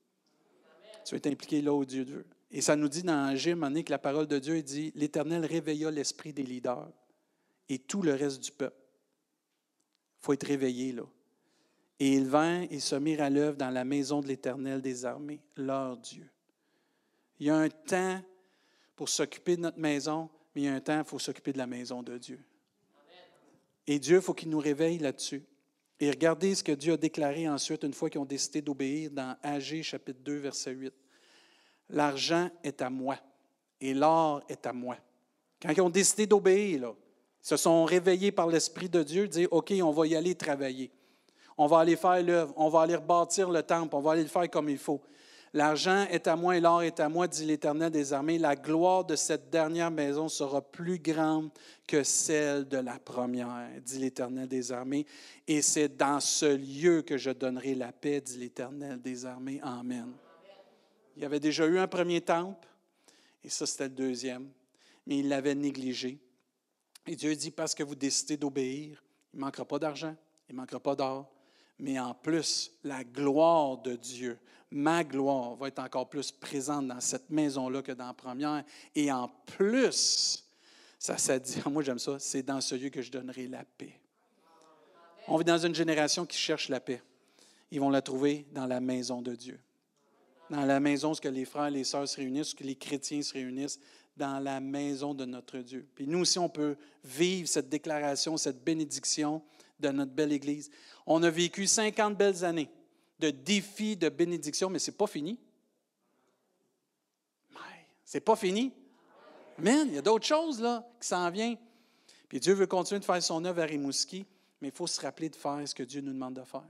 [1.04, 2.26] Tu veux impliqué là où Dieu veut.
[2.50, 6.32] Et ça nous dit dans Jim, que la parole de Dieu dit L'Éternel réveilla l'esprit
[6.32, 6.90] des leaders
[7.68, 8.76] et tout le reste du peuple.
[10.20, 11.02] Il faut être réveillé là.
[12.00, 15.40] Et ils vinrent et se mirent à l'œuvre dans la maison de l'Éternel des armées,
[15.56, 16.28] leur Dieu.
[17.38, 18.20] Il y a un temps
[18.96, 21.66] pour s'occuper de notre maison, mais il y a un temps, faut s'occuper de la
[21.66, 22.40] maison de Dieu.
[23.86, 25.44] Et Dieu, il faut qu'il nous réveille là-dessus.
[26.00, 29.36] Et regardez ce que Dieu a déclaré ensuite, une fois qu'ils ont décidé d'obéir, dans
[29.42, 30.92] Agé chapitre 2, verset 8.
[31.90, 33.18] L'argent est à moi
[33.80, 34.96] et l'or est à moi.
[35.60, 39.72] Quand ils ont décidé d'obéir, ils se sont réveillés par l'Esprit de Dieu, dire OK,
[39.82, 40.90] on va y aller travailler.
[41.56, 44.28] On va aller faire l'œuvre, on va aller rebâtir le temple, on va aller le
[44.28, 45.00] faire comme il faut.
[45.54, 48.38] L'argent est à moi et l'or est à moi, dit l'Éternel des armées.
[48.38, 51.48] La gloire de cette dernière maison sera plus grande
[51.86, 55.06] que celle de la première, dit l'Éternel des armées.
[55.46, 59.60] Et c'est dans ce lieu que je donnerai la paix, dit l'Éternel des armées.
[59.62, 60.12] Amen.
[61.16, 62.66] Il y avait déjà eu un premier temple,
[63.44, 64.48] et ça c'était le deuxième,
[65.06, 66.18] mais il l'avait négligé.
[67.06, 70.16] Et Dieu dit, parce que vous décidez d'obéir, il ne manquera pas d'argent,
[70.48, 71.30] il ne manquera pas d'or,
[71.78, 74.38] mais en plus, la gloire de Dieu
[74.74, 78.64] ma gloire va être encore plus présente dans cette maison-là que dans la première.
[78.94, 80.44] Et en plus,
[80.98, 84.00] ça, ça dit, moi j'aime ça, c'est dans ce lieu que je donnerai la paix.
[85.28, 87.00] On vit dans une génération qui cherche la paix.
[87.70, 89.58] Ils vont la trouver dans la maison de Dieu.
[90.50, 93.32] Dans la maison où les frères et les sœurs se réunissent, où les chrétiens se
[93.32, 93.80] réunissent,
[94.16, 95.88] dans la maison de notre Dieu.
[95.94, 99.42] Puis nous aussi, on peut vivre cette déclaration, cette bénédiction
[99.80, 100.70] de notre belle Église.
[101.06, 102.70] On a vécu 50 belles années
[103.18, 105.38] de défis, de bénédictions, mais ce n'est pas fini.
[108.04, 108.72] C'est pas fini.
[109.58, 109.88] Amen.
[109.88, 111.56] Il y a d'autres choses là, qui s'en viennent.
[112.28, 114.26] Puis Dieu veut continuer de faire son œuvre à Rimouski,
[114.60, 116.64] mais il faut se rappeler de faire ce que Dieu nous demande de faire.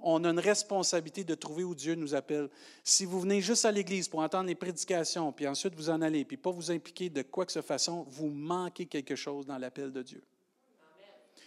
[0.00, 2.50] on a une responsabilité de trouver où Dieu nous appelle.
[2.84, 6.24] Si vous venez juste à l'Église pour entendre les prédications, puis ensuite vous en allez,
[6.24, 9.92] puis pas vous impliquer de quoi que ce façon, vous manquez quelque chose dans l'appel
[9.92, 10.22] de Dieu.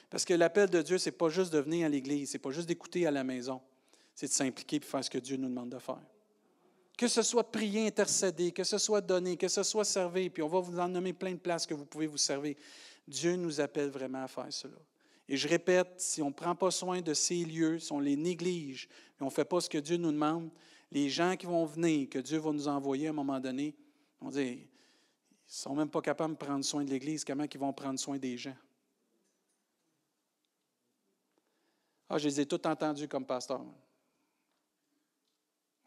[0.09, 2.41] Parce que l'appel de Dieu, ce n'est pas juste de venir à l'Église, ce n'est
[2.41, 3.61] pas juste d'écouter à la maison,
[4.15, 6.01] c'est de s'impliquer et faire ce que Dieu nous demande de faire.
[6.97, 10.47] Que ce soit prier, intercéder, que ce soit donner, que ce soit servir, puis on
[10.47, 12.55] va vous en nommer plein de places que vous pouvez vous servir.
[13.07, 14.77] Dieu nous appelle vraiment à faire cela.
[15.27, 18.15] Et je répète, si on ne prend pas soin de ces lieux, si on les
[18.15, 18.89] néglige,
[19.19, 20.49] et on ne fait pas ce que Dieu nous demande,
[20.91, 23.75] les gens qui vont venir, que Dieu va nous envoyer à un moment donné,
[24.21, 24.67] on dit, ils ne
[25.45, 28.37] sont même pas capables de prendre soin de l'Église, comment ils vont prendre soin des
[28.37, 28.55] gens?
[32.09, 33.61] Ah, je les ai tous entendus comme pasteur.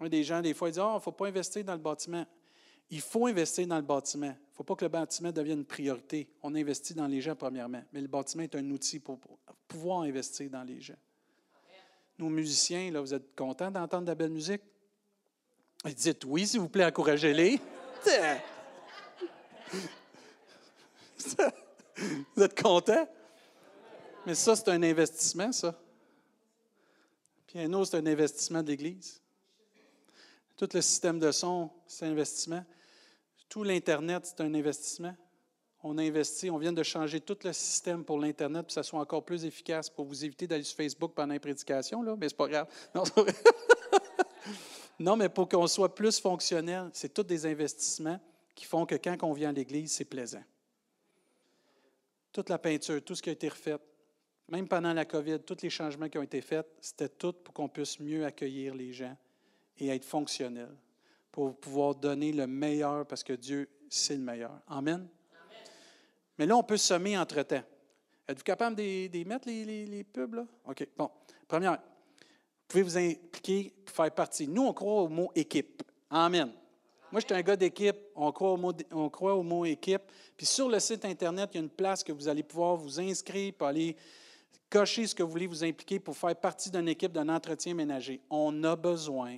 [0.01, 2.25] Des gens, des fois, ils disent Ah, il ne faut pas investir dans le bâtiment.
[2.91, 4.27] Il faut investir dans le bâtiment.
[4.27, 6.29] Il ne faut pas que le bâtiment devienne une priorité.
[6.43, 9.19] On investit dans les gens premièrement, mais le bâtiment est un outil pour
[9.67, 10.97] pouvoir investir dans les gens.
[12.19, 14.61] Nos musiciens, là, vous êtes contents d'entendre de la belle musique?
[15.85, 17.59] Dites oui, s'il vous plaît, encouragez-les.
[22.37, 23.09] vous êtes contents?
[24.27, 25.75] Mais ça, c'est un investissement, ça.
[27.53, 29.21] Piano, c'est un investissement d'Église.
[30.57, 32.65] Tout le système de son, c'est un investissement.
[33.47, 35.15] Tout l'Internet, c'est un investissement.
[35.83, 38.83] On a investi, on vient de changer tout le système pour l'Internet pour que ça
[38.83, 42.31] soit encore plus efficace pour vous éviter d'aller sur Facebook pendant les prédications, là, mais
[42.31, 42.69] c'est pas grave.
[42.95, 43.05] Non,
[44.99, 48.19] non mais pour qu'on soit plus fonctionnel, c'est tous des investissements
[48.55, 50.45] qui font que quand on vient à l'Église, c'est plaisant.
[52.33, 53.77] Toute la peinture, tout ce qui a été refait,
[54.53, 57.71] même pendant la COVID, tous les changements qui ont été faits, c'était tout pour qu'on
[57.71, 59.17] puisse mieux accueillir les gens
[59.79, 60.69] et être fonctionnel
[61.31, 64.61] pour pouvoir donner le meilleur parce que Dieu, c'est le meilleur.
[64.69, 65.09] Amen.
[66.39, 67.63] Mais là, on peut semer entre-temps.
[68.29, 70.47] Êtes-vous capable de, mettre les, les, pubs, là?
[70.67, 70.87] OK.
[70.99, 71.11] Bon.
[71.49, 74.47] Première, vous pouvez vous impliquer pour faire partie?
[74.47, 75.83] Nous, on croit au mot équipe.
[76.11, 76.53] Amen.
[77.11, 77.97] Moi, je suis un gars d'équipe.
[78.15, 80.03] On croit, au mot, on croit au mot équipe.
[80.37, 83.01] Puis sur le site Internet, il y a une place que vous allez pouvoir vous
[83.01, 83.97] inscrire pour aller
[84.73, 88.23] cocher ce que vous voulez vous impliquer pour faire partie d'une équipe d'un entretien ménager.
[88.31, 89.37] On a besoin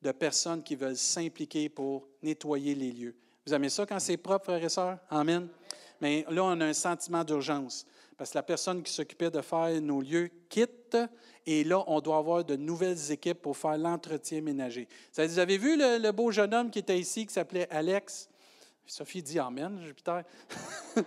[0.00, 3.16] de personnes qui veulent s'impliquer pour nettoyer les lieux.
[3.44, 4.98] Vous aimez ça quand c'est propre, frères et sœurs?
[5.10, 5.48] Amen.
[6.00, 7.84] Mais là, on a un sentiment d'urgence
[8.16, 10.96] parce que la personne qui s'occupait de faire nos lieux quitte
[11.44, 14.86] et là, on doit avoir de nouvelles équipes pour faire l'entretien ménager.
[15.16, 18.28] Vous avez vu le, beau jeune homme qui était ici, qui s'appelait Alex?
[18.86, 20.22] Sophie dit Amen, Jupiter.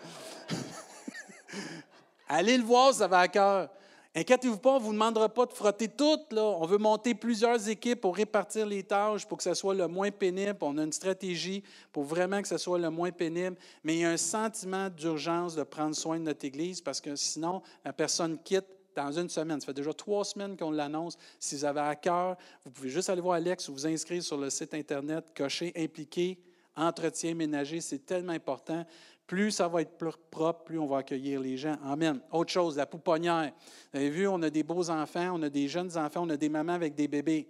[2.34, 3.70] Allez le voir, ça va à cœur.
[4.16, 6.18] Inquiétez-vous pas, on ne vous demandera pas de frotter tout.
[6.32, 6.42] Là.
[6.42, 10.12] On veut monter plusieurs équipes pour répartir les tâches pour que ce soit le moins
[10.12, 10.56] pénible.
[10.62, 11.62] On a une stratégie
[11.92, 13.58] pour vraiment que ce soit le moins pénible.
[13.84, 17.18] Mais il y a un sentiment d'urgence de prendre soin de notre Église parce que
[17.18, 19.60] sinon, la personne quitte dans une semaine.
[19.60, 21.18] Ça fait déjà trois semaines qu'on l'annonce.
[21.38, 24.38] Si vous avez à cœur, vous pouvez juste aller voir Alex ou vous inscrire sur
[24.38, 26.40] le site Internet, cocher impliqué,
[26.78, 27.82] entretien ménager.
[27.82, 28.86] C'est tellement important
[29.32, 29.98] plus ça va être
[30.30, 31.78] propre, plus on va accueillir les gens.
[31.86, 32.20] Amen.
[32.34, 33.54] Autre chose, la pouponnière.
[33.94, 36.36] Vous avez vu, on a des beaux enfants, on a des jeunes enfants, on a
[36.36, 37.48] des mamans avec des bébés.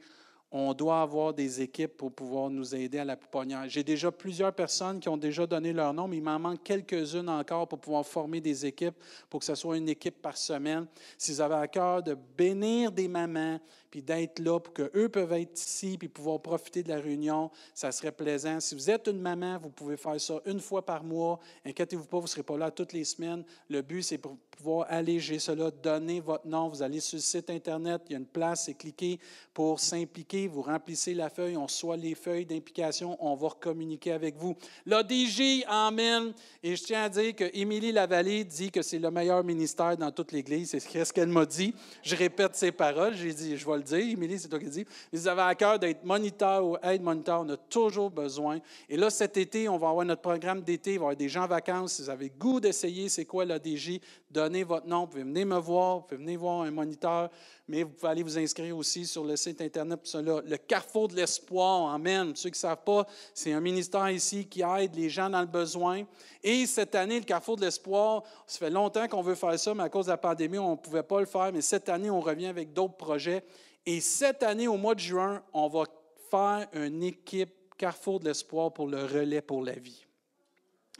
[0.51, 3.67] On doit avoir des équipes pour pouvoir nous aider à la pouponnière.
[3.67, 7.29] J'ai déjà plusieurs personnes qui ont déjà donné leur nom, mais il m'en manque quelques-unes
[7.29, 10.85] encore pour pouvoir former des équipes, pour que ce soit une équipe par semaine.
[11.17, 13.59] Si vous avez à cœur de bénir des mamans,
[13.91, 17.91] puis d'être là pour qu'eux peuvent être ici, puis pouvoir profiter de la réunion, ça
[17.91, 18.59] serait plaisant.
[18.61, 21.39] Si vous êtes une maman, vous pouvez faire ça une fois par mois.
[21.65, 23.43] Inquiétez-vous pas, vous ne serez pas là toutes les semaines.
[23.69, 26.69] Le but, c'est pour pouvoir alléger cela, donner votre nom.
[26.69, 29.19] Vous allez sur le site Internet, il y a une place, c'est cliquer
[29.53, 30.47] pour s'impliquer.
[30.47, 34.55] Vous remplissez la feuille, on reçoit les feuilles d'implication, on va communiquer avec vous.
[34.85, 36.33] L'ODJ, Amen.
[36.63, 40.11] Et je tiens à dire que Émilie Lavallée dit que c'est le meilleur ministère dans
[40.11, 40.69] toute l'Église.
[40.69, 41.73] C'est ce qu'elle m'a dit.
[42.03, 43.15] Je répète ses paroles.
[43.15, 44.13] J'ai dit, je vais le dire.
[44.13, 44.85] Émilie, c'est toi qui dis.
[45.11, 47.41] Vous avez à cœur d'être moniteur ou aide-moniteur.
[47.41, 48.59] On a toujours besoin.
[48.87, 50.93] Et là, cet été, on va avoir notre programme d'été.
[50.93, 51.93] Il va y avoir des gens en vacances.
[51.93, 55.01] Si vous avez goût d'essayer, c'est quoi l'ODJ, donnez votre nom.
[55.01, 55.97] Vous pouvez venir me voir.
[55.97, 57.29] Vous pouvez venir voir un moniteur.
[57.67, 60.41] Mais vous pouvez aller vous inscrire aussi sur le site Internet pour cela.
[60.45, 62.33] Le Carrefour de l'Espoir, Amen.
[62.35, 65.47] Ceux qui ne savent pas, c'est un ministère ici qui aide les gens dans le
[65.47, 66.03] besoin.
[66.43, 69.83] Et cette année, le Carrefour de l'Espoir, ça fait longtemps qu'on veut faire ça, mais
[69.83, 71.51] à cause de la pandémie, on ne pouvait pas le faire.
[71.53, 73.43] Mais cette année, on revient avec d'autres projets.
[73.85, 75.85] Et cette année, au mois de juin, on va
[76.29, 80.05] faire une équipe Carrefour de l'Espoir pour le relais pour la vie.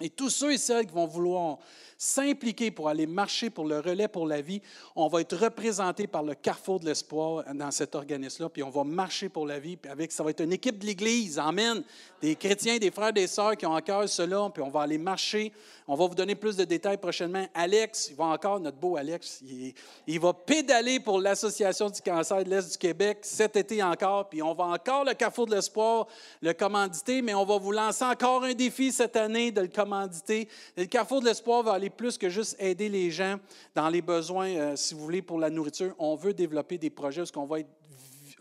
[0.02, 1.60] Et tous ceux et celles qui vont vouloir
[1.98, 4.60] s'impliquer pour aller marcher pour le relais pour la vie,
[4.96, 8.84] on va être représenté par le carrefour de l'espoir dans cet organisme-là, puis on va
[8.84, 11.84] marcher pour la vie, puis avec, ça va être une équipe de l'Église, amen,
[12.20, 15.54] des chrétiens, des frères, des sœurs qui ont encore cela, puis on va aller marcher.
[15.88, 17.46] On va vous donner plus de détails prochainement.
[17.54, 19.74] Alex, il va encore, notre beau Alex, il,
[20.08, 24.42] il va pédaler pour l'Association du cancer de l'Est du Québec cet été encore, puis
[24.42, 26.08] on va encore le carrefour de l'espoir
[26.42, 30.86] le commanditer, mais on va vous lancer encore un défi cette année de le le
[30.86, 33.38] carrefour de l'espoir va aller plus que juste aider les gens
[33.76, 35.94] dans les besoins, euh, si vous voulez, pour la nourriture.
[36.00, 37.70] On veut développer des projets où on va être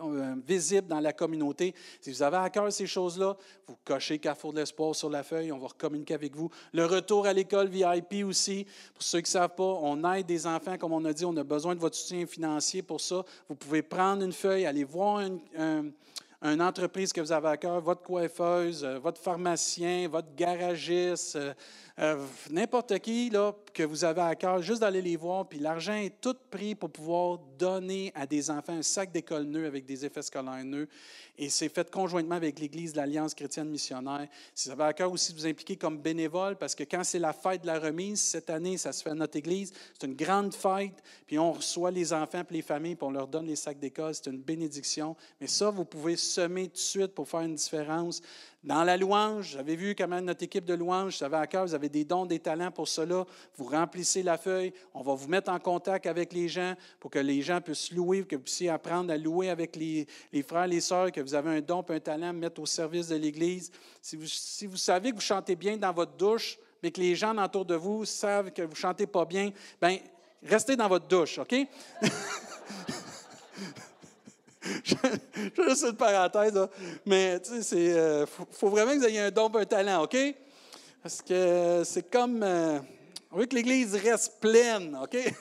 [0.02, 1.74] euh, visible dans la communauté.
[2.00, 3.36] Si vous avez à cœur ces choses-là,
[3.66, 6.48] vous cochez Carrefour de l'Espoir sur la feuille, on va communiquer avec vous.
[6.72, 10.46] Le retour à l'école VIP aussi, pour ceux qui ne savent pas, on aide des
[10.46, 13.24] enfants, comme on a dit, on a besoin de votre soutien financier pour ça.
[13.48, 15.92] Vous pouvez prendre une feuille, aller voir une,
[16.42, 21.38] une entreprise que vous avez à cœur, votre coiffeuse, euh, votre pharmacien, votre garagiste,
[22.00, 25.94] euh, n'importe qui là, que vous avez à cœur, juste d'aller les voir, puis l'argent
[25.94, 30.06] est tout pris pour pouvoir donner à des enfants un sac d'école neuf avec des
[30.06, 30.88] effets scolaires neufs.
[31.36, 34.28] Et c'est fait conjointement avec l'Église de l'Alliance chrétienne missionnaire.
[34.54, 37.18] Si vous avez à cœur aussi de vous impliquer comme bénévole, parce que quand c'est
[37.18, 40.16] la fête de la remise, cette année, ça se fait à notre Église, c'est une
[40.16, 43.56] grande fête, puis on reçoit les enfants et les familles, puis on leur donne les
[43.56, 45.16] sacs d'école, c'est une bénédiction.
[45.40, 48.22] Mais ça, vous pouvez semer tout de suite pour faire une différence.
[48.62, 51.72] Dans la louange, j'avais vu comment notre équipe de louange, ça va à cœur, vous
[51.72, 53.24] avez des dons, des talents pour cela.
[53.56, 54.74] Vous remplissez la feuille.
[54.92, 58.22] On va vous mettre en contact avec les gens pour que les gens puissent louer,
[58.24, 60.06] que vous puissiez apprendre à louer avec les,
[60.46, 63.72] frères, les sœurs, que vous avez un don, un talent, mettre au service de l'Église.
[64.02, 67.14] Si vous, si vous savez que vous chantez bien dans votre douche, mais que les
[67.14, 69.98] gens autour de vous savent que vous ne chantez pas bien, bien,
[70.42, 71.54] restez dans votre douche, OK?
[74.84, 76.52] je, fais juste une parenthèse,
[77.06, 80.16] mais tu sais, il euh, faut, vraiment que vous ayez un don un talent, OK?
[81.02, 82.42] Parce que c'est comme.
[82.42, 82.78] Euh,
[83.32, 85.16] on veut que l'Église reste pleine, OK?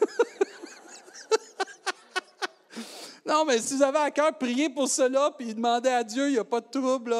[3.25, 6.33] non, mais si vous avez à cœur, prier pour cela, puis demander à Dieu, il
[6.33, 7.13] n'y a pas de trouble.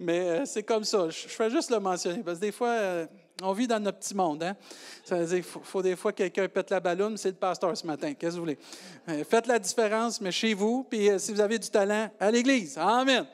[0.00, 1.08] Mais euh, c'est comme ça.
[1.08, 3.06] Je, fais juste le mentionner, parce que des fois.
[3.44, 4.42] On vit dans notre petit monde.
[4.42, 4.56] Hein?
[5.04, 7.76] Ça veut dire qu'il faut, des fois que quelqu'un pète la ballonne, c'est le pasteur
[7.76, 8.14] ce matin.
[8.14, 8.58] Qu'est-ce que vous voulez?
[9.08, 12.30] Euh, faites la différence, mais chez vous, puis euh, si vous avez du talent, à
[12.30, 12.78] l'Église.
[12.78, 13.26] Amen.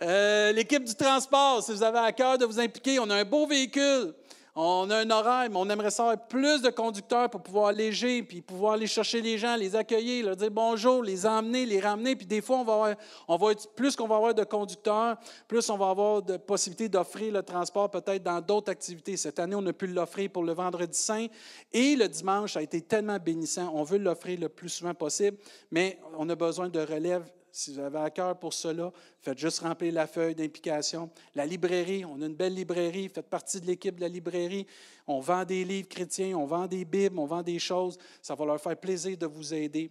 [0.00, 3.24] Euh, l'équipe du transport, si vous avez à cœur de vous impliquer, on a un
[3.24, 4.14] beau véhicule.
[4.60, 8.40] On a un horaire, mais on aimerait savoir plus de conducteurs pour pouvoir alléger, puis
[8.40, 12.16] pouvoir aller chercher les gens, les accueillir, leur dire bonjour, les emmener, les ramener.
[12.16, 12.94] Puis des fois, on va avoir,
[13.28, 17.32] on va plus qu'on va avoir de conducteurs, plus on va avoir de possibilités d'offrir
[17.32, 19.16] le transport peut-être dans d'autres activités.
[19.16, 21.28] Cette année, on a pu l'offrir pour le vendredi saint
[21.72, 23.70] et le dimanche, ça a été tellement bénissant.
[23.72, 25.36] On veut l'offrir le plus souvent possible,
[25.70, 29.60] mais on a besoin de relève si vous avez à cœur pour cela, faites juste
[29.60, 31.10] remplir la feuille d'implication.
[31.34, 34.66] La librairie, on a une belle librairie, faites partie de l'équipe de la librairie.
[35.06, 37.98] On vend des livres chrétiens, on vend des Bibles, on vend des choses.
[38.22, 39.90] Ça va leur faire plaisir de vous aider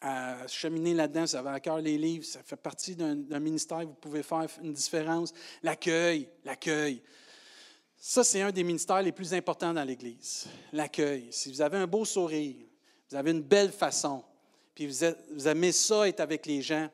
[0.00, 1.24] à cheminer là-dedans.
[1.24, 4.72] Vous avez à cœur les livres, ça fait partie d'un ministère, vous pouvez faire une
[4.72, 5.32] différence.
[5.62, 7.02] L'accueil, l'accueil.
[7.96, 10.48] Ça, c'est un des ministères les plus importants dans l'Église.
[10.72, 11.28] L'accueil.
[11.30, 12.56] Si vous avez un beau sourire,
[13.08, 14.24] vous avez une belle façon,
[14.74, 16.88] puis vous, aimez ça, être avec les gens,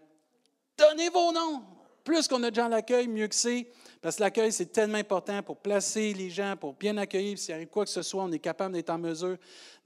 [0.76, 1.62] donnez vos noms.
[2.05, 3.68] Plus qu'on a de gens à l'accueil, mieux que c'est.
[4.01, 7.39] Parce que l'accueil, c'est tellement important pour placer les gens, pour bien accueillir.
[7.39, 9.37] S'il arrive quoi que ce soit, on est capable d'être en mesure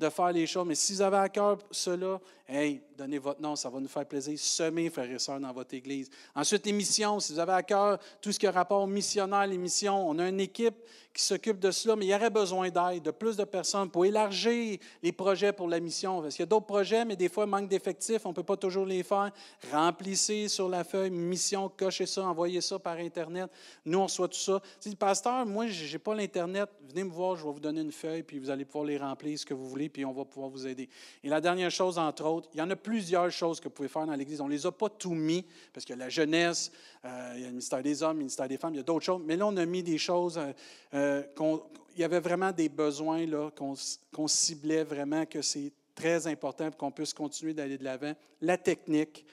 [0.03, 0.67] de faire les choses.
[0.67, 4.07] Mais si vous avez à cœur cela, hey, donnez votre nom, ça va nous faire
[4.07, 4.39] plaisir.
[4.39, 6.11] Semez, frères et sœurs, dans votre Église.
[6.35, 7.21] Ensuite, les missions.
[7.21, 10.19] Si vous avez à cœur tout ce qui a rapport aux missionnaires, les missions, on
[10.19, 10.75] a une équipe
[11.13, 14.07] qui s'occupe de cela, mais il y aurait besoin d'aide, de plus de personnes pour
[14.07, 16.23] élargir les projets pour la mission.
[16.23, 18.57] Parce qu'il y a d'autres projets, mais des fois, manque d'effectifs, on ne peut pas
[18.57, 19.31] toujours les faire.
[19.71, 23.51] Remplissez sur la feuille mission, cochez ça, envoyez ça par Internet.
[23.85, 24.61] Nous, on reçoit tout ça.
[24.81, 27.93] Si pasteur, moi, je n'ai pas l'Internet, venez me voir, je vais vous donner une
[27.93, 30.51] feuille, puis vous allez pouvoir les remplir, ce que vous voulez, puis on va pouvoir
[30.51, 30.89] vous aider.
[31.23, 33.89] Et la dernière chose, entre autres, il y en a plusieurs choses que vous pouvez
[33.89, 34.41] faire dans l'Église.
[34.41, 36.73] On ne les a pas tout mis, parce que la jeunesse,
[37.05, 38.85] euh, il y a le ministère des hommes, le ministère des femmes, il y a
[38.85, 39.23] d'autres choses.
[39.25, 40.53] Mais là, on a mis des choses, euh,
[40.95, 41.59] euh,
[41.95, 46.91] il y avait vraiment des besoins qu'on ciblait vraiment, que c'est très important pour qu'on
[46.91, 48.15] puisse continuer d'aller de l'avant.
[48.41, 49.25] La technique.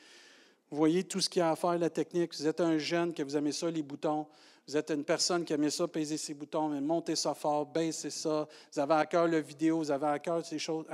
[0.69, 2.35] Vous voyez tout ce qu'il y a à faire, la technique.
[2.35, 4.27] Vous êtes un jeune que vous aimez ça, les boutons.
[4.69, 8.11] Vous êtes une personne qui aime ça, peser ses boutons, mais montez ça fort, baissez
[8.11, 8.47] ça.
[8.71, 10.85] Vous avez à cœur la vidéo, vous avez à cœur ces choses.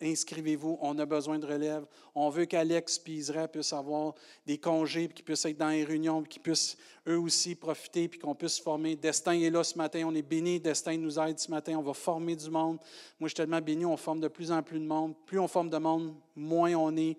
[0.00, 1.84] Inscrivez-vous, on a besoin de relève.
[2.14, 4.14] On veut qu'Alex et Israël puissent avoir
[4.46, 6.76] des congés, qu'ils puissent être dans les réunions, qu'ils puissent
[7.08, 8.94] eux aussi profiter, puis qu'on puisse former.
[8.94, 10.60] Destin est là ce matin, on est béni.
[10.60, 12.78] Destin nous aide ce matin, on va former du monde.
[13.18, 15.12] Moi, je suis tellement béni, on forme de plus en plus de monde.
[15.26, 17.16] Plus on forme de monde, moins on est.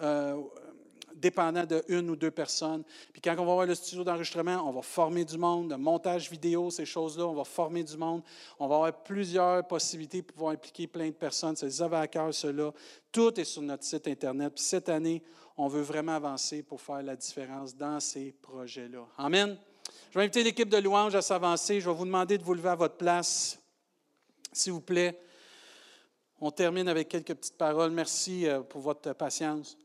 [0.00, 0.40] Euh,
[1.18, 2.82] dépendant de une ou deux personnes.
[3.12, 6.30] Puis quand on va avoir le studio d'enregistrement, on va former du monde, le montage
[6.30, 8.22] vidéo, ces choses-là, on va former du monde.
[8.58, 11.56] On va avoir plusieurs possibilités pour pouvoir impliquer plein de personnes.
[11.56, 12.72] Ça les avait à cœur, cela.
[13.12, 14.54] Tout est sur notre site Internet.
[14.54, 15.22] Puis cette année,
[15.56, 19.06] on veut vraiment avancer pour faire la différence dans ces projets-là.
[19.18, 19.58] Amen.
[20.10, 21.80] Je vais inviter l'équipe de louange à s'avancer.
[21.80, 23.58] Je vais vous demander de vous lever à votre place,
[24.52, 25.18] s'il vous plaît.
[26.40, 27.90] On termine avec quelques petites paroles.
[27.90, 29.76] Merci euh, pour votre patience.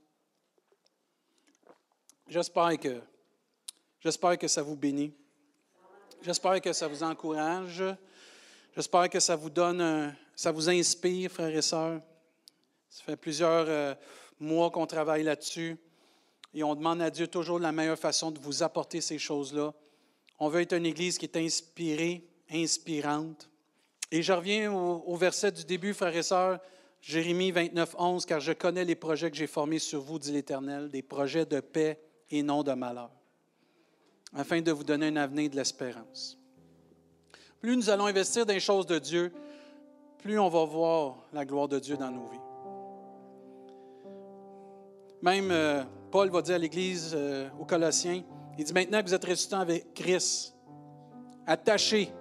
[2.28, 3.01] J'espère que,
[3.99, 5.13] j'espère que ça vous bénit.
[6.21, 7.84] J'espère que ça vous encourage.
[8.76, 12.01] J'espère que ça vous donne, ça vous inspire, frères et sœurs.
[12.89, 13.93] Ça fait plusieurs euh,
[14.39, 15.78] mois qu'on travaille là-dessus
[16.53, 19.74] et on demande à Dieu toujours la meilleure façon de vous apporter ces choses-là.
[20.39, 23.49] On veut être une Église qui est inspirée, inspirante.
[24.11, 26.59] Et je reviens au, au verset du début, frères et sœurs,
[27.01, 30.89] Jérémie 29, 11, car je connais les projets que j'ai formés sur vous, dit l'Éternel,
[30.89, 31.99] des projets de paix
[32.34, 33.11] et non de malheur,
[34.34, 36.36] afin de vous donner un avenir de l'espérance.
[37.61, 39.31] Plus nous allons investir dans les choses de Dieu,
[40.17, 42.39] plus on va voir la gloire de Dieu dans nos vies.
[45.21, 48.23] Même euh, Paul va dire à l'Église euh, aux Colossiens,
[48.57, 50.55] il dit maintenant que vous êtes ressuscités avec Christ,
[51.45, 52.11] attachez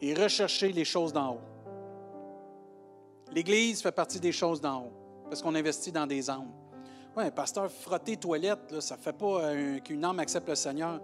[0.00, 1.40] et recherchez les choses d'en haut.
[3.32, 4.92] L'Église fait partie des choses d'en haut,
[5.28, 6.50] parce qu'on investit dans des âmes.
[7.16, 11.00] Oui, pasteur, frotter toilette, ça ne fait pas euh, qu'une âme accepte le Seigneur.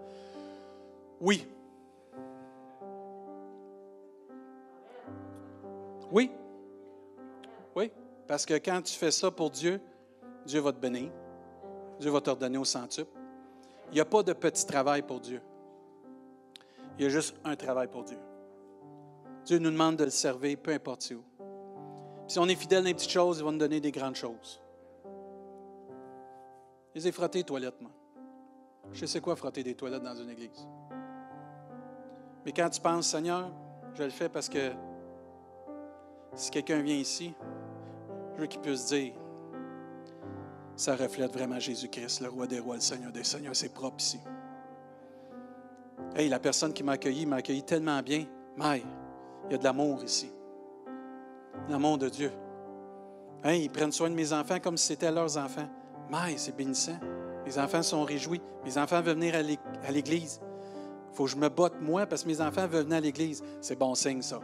[1.20, 1.46] Oui.
[6.12, 6.30] Oui.
[7.74, 7.90] Oui.
[8.28, 9.80] Parce que quand tu fais ça pour Dieu,
[10.44, 11.11] Dieu va te bénir.
[11.98, 13.11] Dieu va t'ordonner au centuple.
[13.90, 15.40] Il n'y a pas de petit travail pour Dieu.
[16.98, 18.18] Il y a juste un travail pour Dieu.
[19.44, 21.22] Dieu nous demande de le servir, peu importe où.
[22.26, 24.61] si on est fidèle dans les petites choses, il va nous donner des grandes choses.
[26.97, 27.90] Les ai frottés les toilettes, moi.
[28.90, 30.66] Je sais quoi frotter des toilettes dans une église.
[32.42, 33.51] Mais quand tu penses, Seigneur,
[33.92, 34.72] je le fais parce que
[36.34, 37.34] si quelqu'un vient ici,
[38.34, 39.12] je veux qu'il puisse dire,
[40.74, 44.20] ça reflète vraiment Jésus-Christ, le roi des rois, le Seigneur des seigneurs, c'est propre ici.
[46.14, 48.24] Hey, la personne qui m'a accueilli m'a accueilli tellement bien.
[48.57, 48.82] Mais
[49.44, 50.32] il y a de l'amour ici.
[51.68, 52.32] L'amour de Dieu.
[53.44, 55.68] Hey, ils prennent soin de mes enfants comme si c'était leurs enfants.
[56.11, 56.98] Mais c'est bénissant.
[57.44, 58.40] Les enfants sont réjouis.
[58.64, 60.40] Mes enfants veulent venir à l'église.
[61.12, 63.42] Il faut que je me botte moi parce que mes enfants veulent venir à l'église.
[63.61, 64.40] C'est bon signe, ça.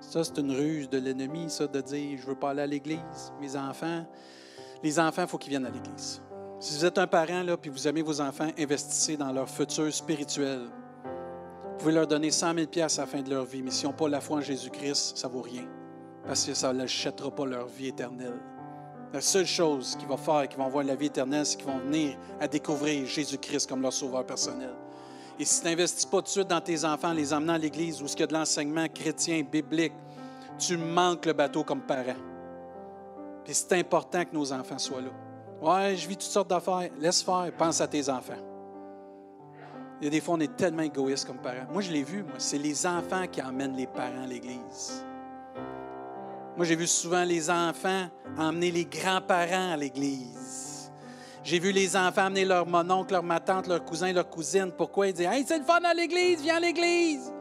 [0.00, 2.66] Ça, c'est une ruse de l'ennemi, ça, de dire je ne veux pas aller à
[2.66, 3.32] l'église.
[3.40, 4.06] Mes enfants,
[4.82, 6.22] les enfants, il faut qu'ils viennent à l'église.
[6.58, 9.92] Si vous êtes un parent là, puis vous aimez vos enfants, investissez dans leur futur
[9.92, 10.62] spirituel.
[10.62, 13.94] Vous pouvez leur donner 100 000 à la fin de leur vie, mais s'ils n'ont
[13.94, 15.66] pas la foi en Jésus-Christ, ça vaut rien
[16.26, 18.38] parce que ça ne l'achètera pas leur vie éternelle.
[19.12, 21.78] La seule chose qui va faire, qui vont avoir la vie éternelle, c'est qu'ils vont
[21.78, 24.74] venir à découvrir Jésus-Christ comme leur sauveur personnel.
[25.38, 28.00] Et si tu n'investis pas tout de suite dans tes enfants, les emmenant à l'église
[28.02, 29.94] où il y a de l'enseignement chrétien, biblique,
[30.58, 32.16] tu manques le bateau comme parent.
[33.44, 35.10] Puis c'est important que nos enfants soient là.
[35.60, 36.90] Ouais, je vis toutes sortes d'affaires.
[36.98, 38.34] Laisse faire, pense à tes enfants.
[40.00, 41.66] Il y a des fois, on est tellement égoïste comme parents.
[41.70, 42.34] Moi, je l'ai vu, moi.
[42.38, 45.04] C'est les enfants qui emmènent les parents à l'église.
[46.56, 50.90] Moi, j'ai vu souvent les enfants emmener les grands-parents à l'église.
[51.42, 54.70] J'ai vu les enfants amener leur mononcle, leur ma tante, leur cousin, leur cousine.
[54.76, 55.08] Pourquoi?
[55.08, 57.32] Ils disent Hey, c'est le fun à l'église, viens à l'église.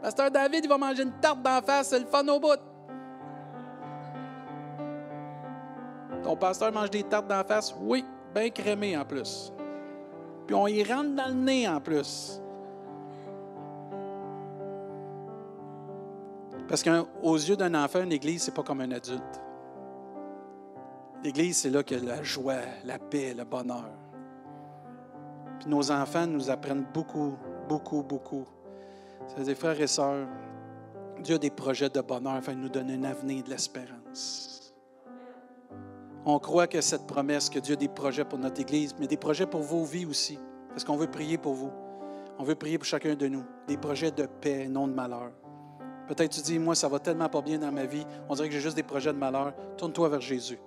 [0.00, 2.58] Pasteur David, il va manger une tarte d'en face, c'est le fun au bout.
[6.22, 7.74] Ton pasteur mange des tartes d'en face?
[7.80, 8.04] Oui,
[8.34, 9.52] bien crémées en plus.
[10.46, 12.41] Puis on y rentre dans le nez en plus.
[16.68, 19.40] Parce qu'aux yeux d'un enfant, une église, c'est pas comme un adulte.
[21.22, 23.90] L'église, c'est là que la joie, la paix, le bonheur.
[25.60, 27.36] Puis nos enfants nous apprennent beaucoup,
[27.68, 28.44] beaucoup, beaucoup.
[29.28, 30.26] C'est des frères et sœurs.
[31.22, 34.74] Dieu a des projets de bonheur afin de nous donner un avenir de l'espérance.
[36.24, 39.16] On croit que cette promesse, que Dieu a des projets pour notre Église, mais des
[39.16, 40.38] projets pour vos vies aussi,
[40.68, 41.70] parce qu'on veut prier pour vous.
[42.38, 43.44] On veut prier pour chacun de nous.
[43.68, 45.32] Des projets de paix, non de malheur.
[46.14, 48.52] Peut-être tu dis, moi, ça va tellement pas bien dans ma vie, on dirait que
[48.52, 49.54] j'ai juste des projets de malheur.
[49.78, 50.58] Tourne-toi vers Jésus.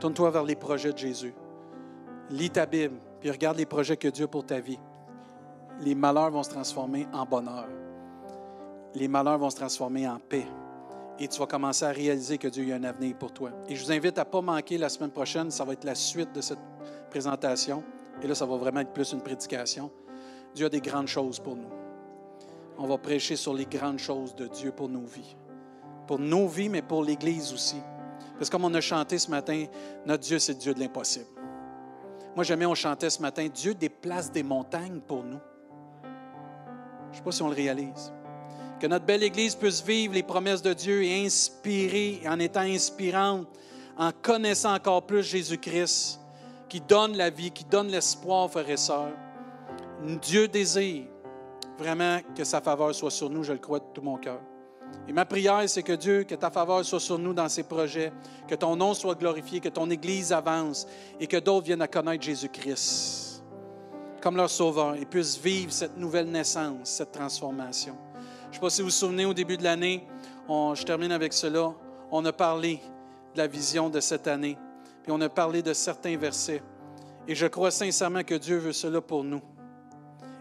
[0.00, 1.34] Tourne-toi vers les projets de Jésus.
[2.30, 4.78] Lis ta Bible, puis regarde les projets que Dieu a pour ta vie.
[5.80, 7.68] Les malheurs vont se transformer en bonheur.
[8.94, 10.46] Les malheurs vont se transformer en paix.
[11.18, 13.50] Et tu vas commencer à réaliser que Dieu a un avenir pour toi.
[13.68, 15.50] Et je vous invite à ne pas manquer la semaine prochaine.
[15.50, 16.58] Ça va être la suite de cette
[17.10, 17.84] présentation.
[18.22, 19.90] Et là, ça va vraiment être plus une prédication.
[20.54, 21.81] Dieu a des grandes choses pour nous
[22.78, 25.36] on va prêcher sur les grandes choses de Dieu pour nos vies.
[26.06, 27.80] Pour nos vies, mais pour l'Église aussi.
[28.38, 29.66] Parce que comme on a chanté ce matin,
[30.04, 31.26] notre Dieu, c'est Dieu de l'impossible.
[32.34, 35.40] Moi, jamais on chantait ce matin, Dieu déplace des montagnes pour nous.
[36.02, 38.12] Je ne sais pas si on le réalise.
[38.80, 43.46] Que notre belle Église puisse vivre les promesses de Dieu et inspirer, en étant inspirante,
[43.96, 46.20] en connaissant encore plus Jésus-Christ,
[46.68, 49.12] qui donne la vie, qui donne l'espoir, frères et sœurs.
[50.20, 51.11] Dieu désire
[51.82, 54.40] vraiment que sa faveur soit sur nous, je le crois de tout mon cœur.
[55.08, 58.12] Et ma prière, c'est que Dieu, que ta faveur soit sur nous dans ces projets,
[58.46, 60.86] que ton nom soit glorifié, que ton Église avance
[61.18, 63.32] et que d'autres viennent à connaître Jésus-Christ
[64.22, 67.96] comme leur sauveur et puissent vivre cette nouvelle naissance, cette transformation.
[68.44, 70.06] Je ne sais pas si vous vous souvenez, au début de l'année,
[70.48, 71.74] je termine avec cela,
[72.10, 72.80] on a parlé
[73.34, 74.56] de la vision de cette année,
[75.02, 76.62] puis on a parlé de certains versets.
[77.26, 79.40] Et je crois sincèrement que Dieu veut cela pour nous.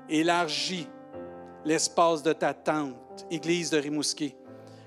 [0.08, 0.88] Élargis
[1.66, 4.36] l'espace de ta tente, Église de Rimouski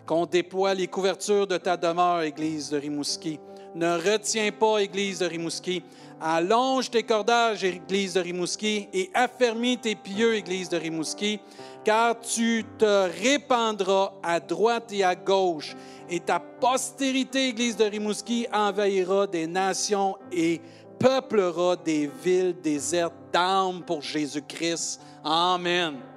[0.06, 3.40] qu'on déploie les couvertures de ta demeure, Église de Rimouski.
[3.74, 5.82] Ne retiens pas, Église de Rimouski.
[6.20, 11.40] Allonge tes cordages, Église de Rimouski, et affermis tes pieux, Église de Rimouski,
[11.84, 15.74] car tu te répandras à droite et à gauche,
[16.08, 20.60] et ta postérité, Église de Rimouski, envahira des nations et
[20.98, 25.00] peuplera des villes désertes d'âmes pour Jésus-Christ.
[25.24, 26.13] Amen.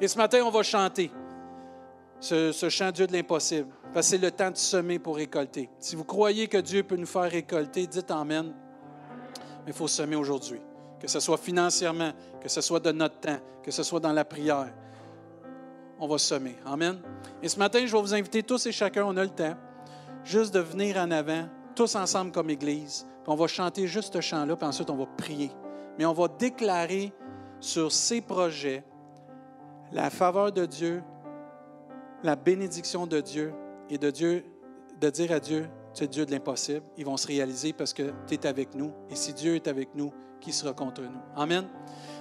[0.00, 1.10] Et ce matin, on va chanter
[2.20, 3.68] ce, chant Dieu de l'impossible.
[3.92, 5.68] Parce que c'est le temps de semer pour récolter.
[5.78, 8.52] Si vous croyez que Dieu peut nous faire récolter, dites Amen.
[9.64, 10.60] Mais il faut semer aujourd'hui.
[11.00, 14.24] Que ce soit financièrement, que ce soit de notre temps, que ce soit dans la
[14.24, 14.72] prière.
[16.00, 16.56] On va semer.
[16.66, 17.00] Amen.
[17.42, 19.54] Et ce matin, je vais vous inviter tous et chacun, on a le temps,
[20.24, 23.06] juste de venir en avant, tous ensemble comme Église.
[23.22, 25.50] Puis on va chanter juste ce chant-là, puis ensuite on va prier.
[25.98, 27.12] Mais on va déclarer
[27.60, 28.82] sur ces projets
[29.94, 31.02] la faveur de Dieu,
[32.22, 33.54] la bénédiction de Dieu
[33.88, 34.44] et de Dieu,
[35.00, 38.12] de dire à Dieu, tu es Dieu de l'impossible, ils vont se réaliser parce que
[38.26, 38.90] tu es avec nous.
[39.08, 41.20] Et si Dieu est avec nous, qui sera contre nous?
[41.36, 41.64] Amen.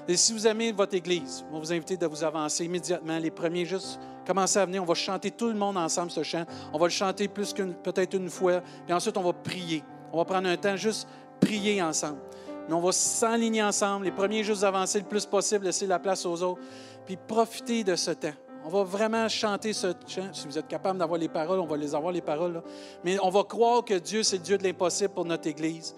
[0.07, 3.17] Et si vous aimez votre Église, on vous inviter de vous avancer immédiatement.
[3.17, 4.83] Les premiers, juste commencer à venir.
[4.83, 6.45] On va chanter tout le monde ensemble ce chant.
[6.71, 8.61] On va le chanter plus qu'une, peut-être une fois.
[8.87, 9.83] Et ensuite, on va prier.
[10.11, 11.07] On va prendre un temps juste
[11.41, 12.19] prier ensemble.
[12.67, 14.05] Mais on va s'enligner ensemble.
[14.05, 16.61] Les premiers, juste avancer le plus possible, laisser la place aux autres.
[17.05, 18.33] Puis profiter de ce temps.
[18.65, 20.29] On va vraiment chanter ce chant.
[20.31, 22.63] Si vous êtes capable d'avoir les paroles, on va les avoir, les paroles.
[23.03, 25.93] Mais on va croire que Dieu, c'est le Dieu de l'impossible pour notre Église.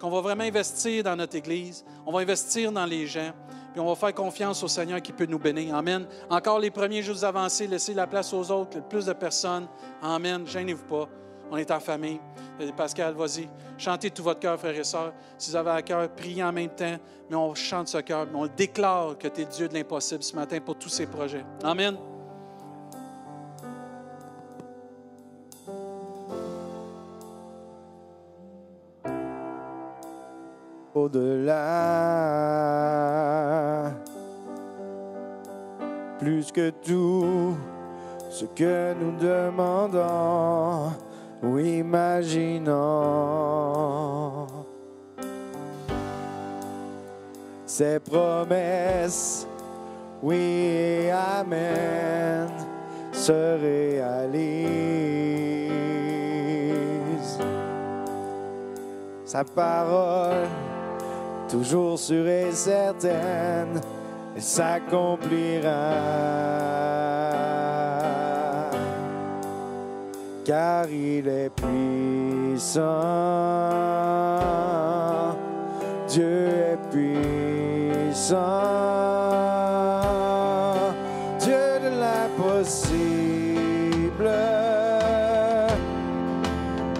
[0.00, 1.84] Qu'on va vraiment investir dans notre Église.
[2.04, 3.30] On va investir dans les gens.
[3.72, 5.76] Puis on va faire confiance au Seigneur qui peut nous bénir.
[5.76, 6.06] Amen.
[6.28, 9.68] Encore les premiers jours avancés, laissez la place aux autres, le plus de personnes.
[10.02, 10.44] Amen.
[10.44, 11.08] Gênez-vous pas.
[11.50, 12.20] On est en famille.
[12.60, 13.48] Euh, Pascal, vas-y.
[13.76, 15.12] Chantez tout votre cœur, frères et sœurs.
[15.36, 16.96] Si vous avez à cœur, priez en même temps.
[17.28, 18.26] Mais on chante ce cœur.
[18.34, 21.44] On déclare que tu es Dieu de l'impossible ce matin pour tous ces projets.
[21.62, 21.96] Amen.
[30.92, 31.54] Au-delà,
[36.18, 37.56] plus que tout
[38.28, 40.90] ce que nous demandons
[41.42, 42.70] ou imaginons.
[47.66, 49.46] Ces promesses,
[50.22, 52.48] oui Amen,
[53.12, 54.60] se réalisent.
[59.24, 60.48] Sa parole,
[61.48, 63.80] toujours sûre et certaine,
[64.36, 65.70] s'accomplira
[70.44, 72.80] car il est puissant.
[76.08, 78.36] Dieu est puissant.
[81.38, 83.00] Dieu de l'impossible.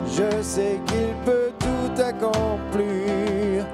[0.07, 3.65] Je sais qu'il peut tout accomplir,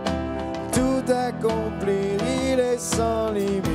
[0.72, 3.66] tout accomplir, il est sans limite.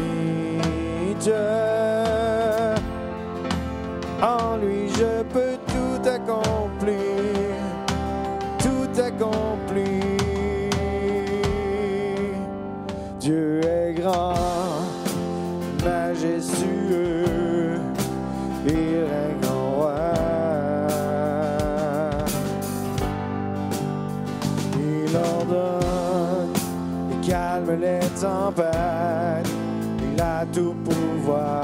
[28.24, 31.64] il a tout pouvoir.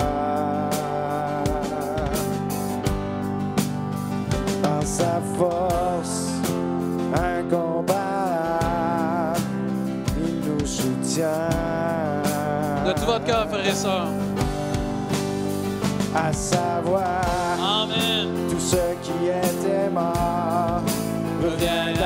[4.63, 6.31] Par sa force
[7.13, 7.99] incomparable,
[10.17, 11.49] il nous soutient.
[12.85, 14.07] De tout votre cœur, frères et sœurs.
[16.15, 17.21] À savoir,
[17.61, 18.29] Amen.
[18.49, 20.81] tout ce qui était mort
[21.43, 21.96] revient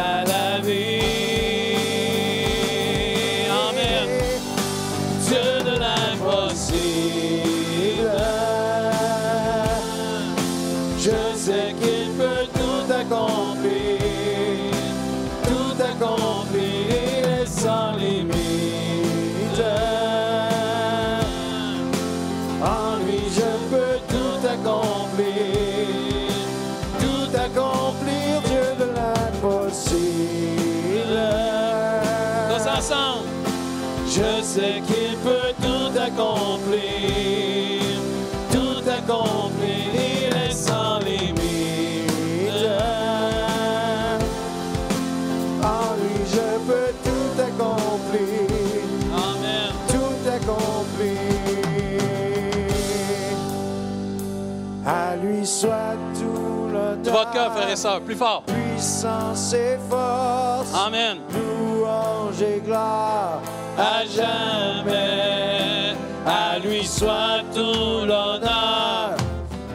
[57.41, 58.43] cœur, frères et plus fort.
[58.45, 60.73] Puissance et force.
[60.73, 61.17] Amen.
[61.33, 63.41] Louange et gloire
[63.77, 65.95] à jamais.
[66.25, 69.15] À lui soit tout l'honneur.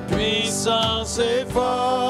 [0.08, 2.05] Puissance et force.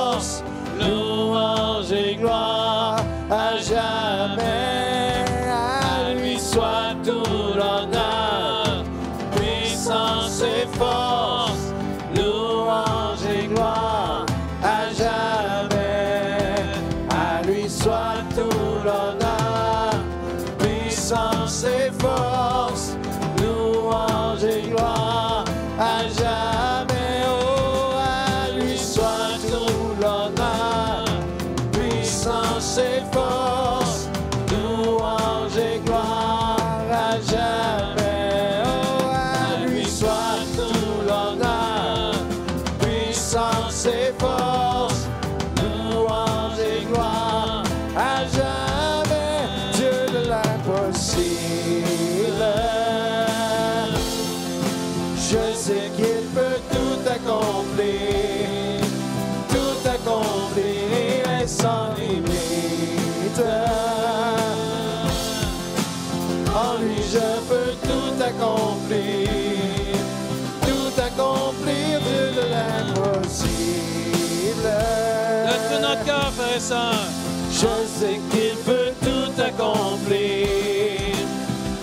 [76.68, 80.48] Je sais qu'il peut tout accomplir,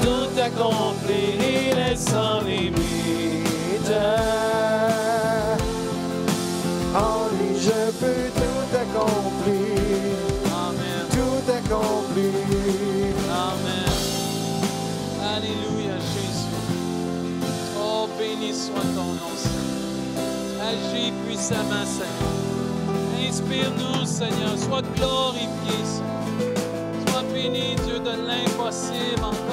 [0.02, 2.84] tout accomplir, il est sans limite.
[6.94, 10.18] En lui, je peux tout accomplir,
[11.12, 12.34] tout accomplir.
[13.32, 13.94] Amen.
[15.34, 16.58] Alléluia, Jésus.
[17.80, 20.68] Oh, béni soit ton nom, Seigneur.
[20.68, 23.30] Agis puissamment, Seigneur.
[23.30, 23.93] Inspire-nous.
[24.24, 24.58] Seigneur.
[24.58, 25.78] Sois glorifié,
[27.08, 29.53] Sois béni, Dieu de l'impossible encore.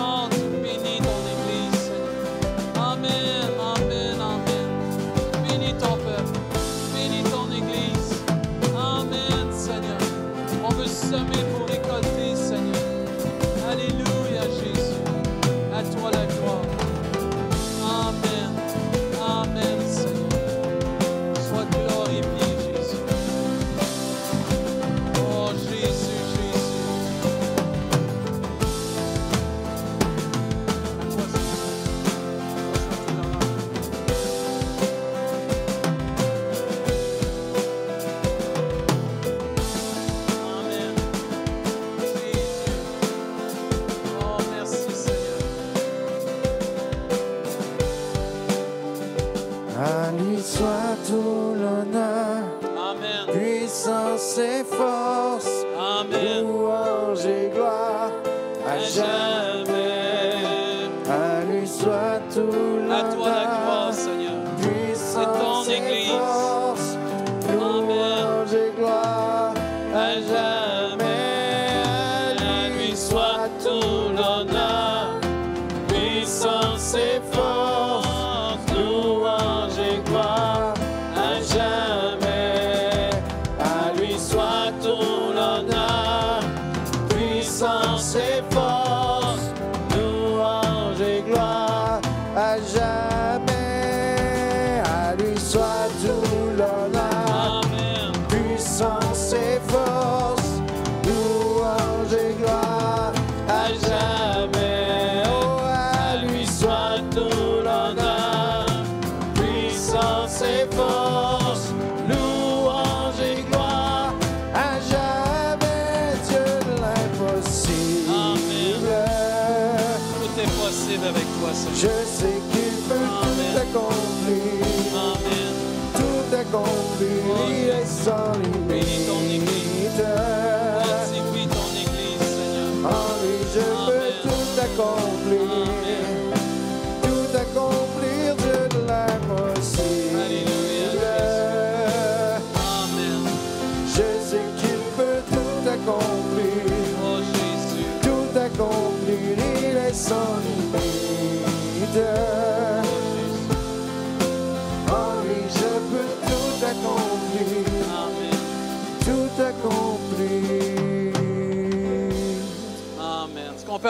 [76.91, 77.50] sem.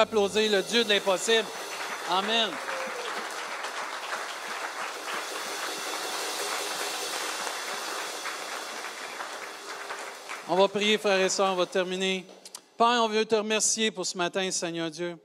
[0.00, 1.46] Applaudir le Dieu de l'impossible?
[2.10, 2.48] Amen.
[10.48, 12.24] On va prier, frères et sœurs, on va terminer.
[12.76, 15.16] Père, on veut te remercier pour ce matin, Seigneur Dieu.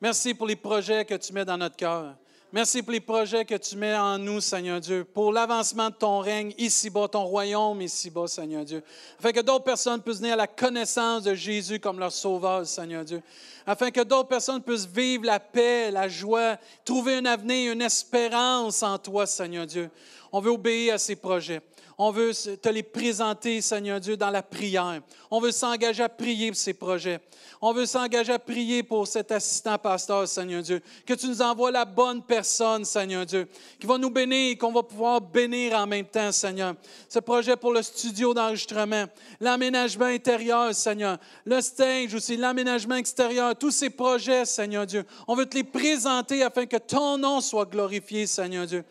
[0.00, 2.14] Merci pour les projets que tu mets dans notre cœur.
[2.52, 6.20] Merci pour les projets que tu mets en nous, Seigneur Dieu, pour l'avancement de ton
[6.20, 8.84] règne ici-bas, ton royaume ici-bas, Seigneur Dieu.
[9.18, 13.04] Afin que d'autres personnes puissent venir à la connaissance de Jésus comme leur sauveur, Seigneur
[13.04, 13.20] Dieu.
[13.66, 18.80] Afin que d'autres personnes puissent vivre la paix, la joie, trouver un avenir, une espérance
[18.84, 19.90] en toi, Seigneur Dieu.
[20.30, 21.60] On veut obéir à ces projets.
[21.98, 25.00] On veut te les présenter, Seigneur Dieu, dans la prière.
[25.30, 27.20] On veut s'engager à prier pour ces projets.
[27.62, 30.82] On veut s'engager à prier pour cet assistant pasteur, Seigneur Dieu.
[31.06, 33.48] Que tu nous envoies la bonne personne, Seigneur Dieu,
[33.80, 36.74] qui va nous bénir et qu'on va pouvoir bénir en même temps, Seigneur.
[37.08, 39.06] Ce projet pour le studio d'enregistrement,
[39.40, 41.16] l'aménagement intérieur, Seigneur,
[41.46, 45.06] le stage aussi, l'aménagement extérieur, tous ces projets, Seigneur Dieu.
[45.26, 48.84] On veut te les présenter afin que ton nom soit glorifié, Seigneur Dieu.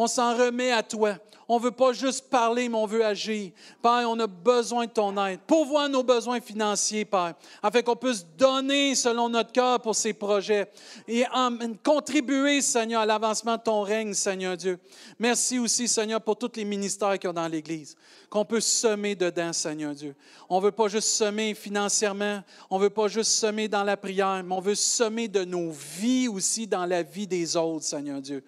[0.00, 1.16] On s'en remet à toi.
[1.48, 3.50] On ne veut pas juste parler, mais on veut agir.
[3.82, 5.40] Père, on a besoin de ton aide.
[5.44, 10.70] Pourvoir nos besoins financiers, Père, afin qu'on puisse donner selon notre cœur pour ces projets
[11.08, 11.24] et
[11.82, 14.78] contribuer, Seigneur, à l'avancement de ton règne, Seigneur Dieu.
[15.18, 17.96] Merci aussi, Seigneur, pour tous les ministères qu'il y a dans l'Église,
[18.30, 20.14] qu'on peut semer dedans, Seigneur Dieu.
[20.48, 23.96] On ne veut pas juste semer financièrement, on ne veut pas juste semer dans la
[23.96, 28.20] prière, mais on veut semer de nos vies aussi dans la vie des autres, Seigneur
[28.20, 28.44] Dieu.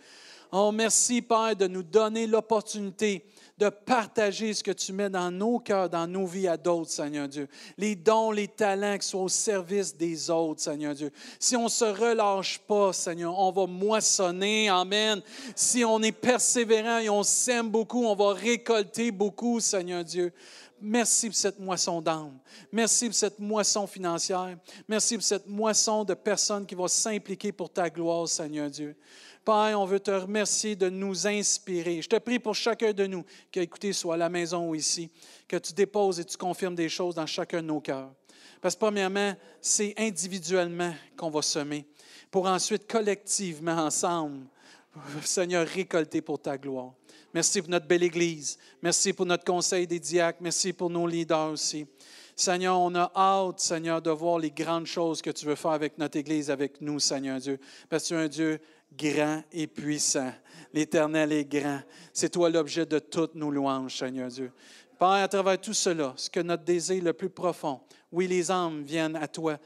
[0.52, 3.24] Oh, merci, Père, de nous donner l'opportunité
[3.60, 7.28] de partager ce que tu mets dans nos cœurs, dans nos vies à d'autres, Seigneur
[7.28, 7.46] Dieu.
[7.76, 11.12] Les dons, les talents qui soient au service des autres, Seigneur Dieu.
[11.38, 14.70] Si on ne se relâche pas, Seigneur, on va moissonner.
[14.70, 15.20] Amen.
[15.54, 20.32] Si on est persévérant et on s'aime beaucoup, on va récolter beaucoup, Seigneur Dieu.
[20.80, 22.38] Merci pour cette moisson d'âme.
[22.72, 24.56] Merci pour cette moisson financière.
[24.88, 28.96] Merci pour cette moisson de personnes qui vont s'impliquer pour ta gloire, Seigneur Dieu.
[29.44, 32.02] Père, on veut te remercier de nous inspirer.
[32.02, 34.74] Je te prie pour chacun de nous qui a écouté, soit à la maison ou
[34.74, 35.10] ici,
[35.48, 38.12] que tu déposes et tu confirmes des choses dans chacun de nos cœurs.
[38.60, 41.86] Parce que premièrement, c'est individuellement qu'on va semer,
[42.30, 44.46] pour ensuite collectivement, ensemble,
[45.22, 46.92] Seigneur, récolter pour ta gloire.
[47.32, 48.58] Merci pour notre belle Église.
[48.82, 50.40] Merci pour notre conseil des diacres.
[50.42, 51.86] Merci pour nos leaders aussi.
[52.34, 55.98] Seigneur, on a hâte, Seigneur, de voir les grandes choses que tu veux faire avec
[55.98, 57.60] notre Église, avec nous, Seigneur Dieu.
[57.88, 58.60] Parce que tu es un Dieu
[58.96, 60.32] grand et puissant.
[60.72, 61.80] L'Éternel est grand.
[62.12, 64.52] C'est toi l'objet de toutes nos louanges, Seigneur Dieu.
[64.98, 67.80] Père, à travers tout cela, ce que notre désir le plus profond,
[68.12, 69.58] oui, les âmes viennent à toi,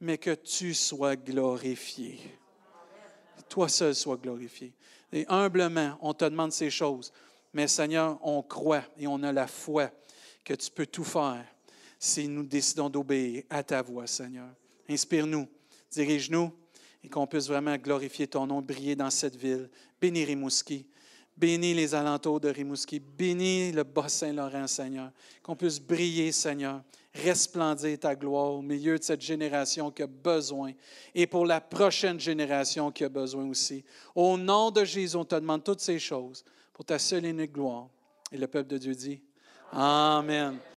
[0.00, 2.20] mais que tu sois glorifié.
[3.48, 4.72] Toi seul sois glorifié.
[5.12, 7.12] Et humblement, on te demande ces choses.
[7.52, 9.90] Mais Seigneur, on croit et on a la foi
[10.44, 11.44] que tu peux tout faire
[11.98, 14.48] si nous décidons d'obéir à ta voix, Seigneur.
[14.88, 15.48] Inspire-nous,
[15.90, 16.52] dirige-nous
[17.08, 19.68] qu'on puisse vraiment glorifier ton nom, briller dans cette ville.
[20.00, 20.86] Bénis Rimouski.
[21.36, 23.00] Bénis les alentours de Rimouski.
[23.00, 25.10] Bénis le Bas-Saint-Laurent, Seigneur.
[25.42, 26.82] Qu'on puisse briller, Seigneur.
[27.14, 30.72] Resplendir ta gloire au milieu de cette génération qui a besoin
[31.14, 33.82] et pour la prochaine génération qui a besoin aussi.
[34.14, 37.88] Au nom de Jésus, on te demande toutes ces choses pour ta seule et gloire.
[38.30, 39.22] Et le peuple de Dieu dit
[39.72, 40.58] Amen.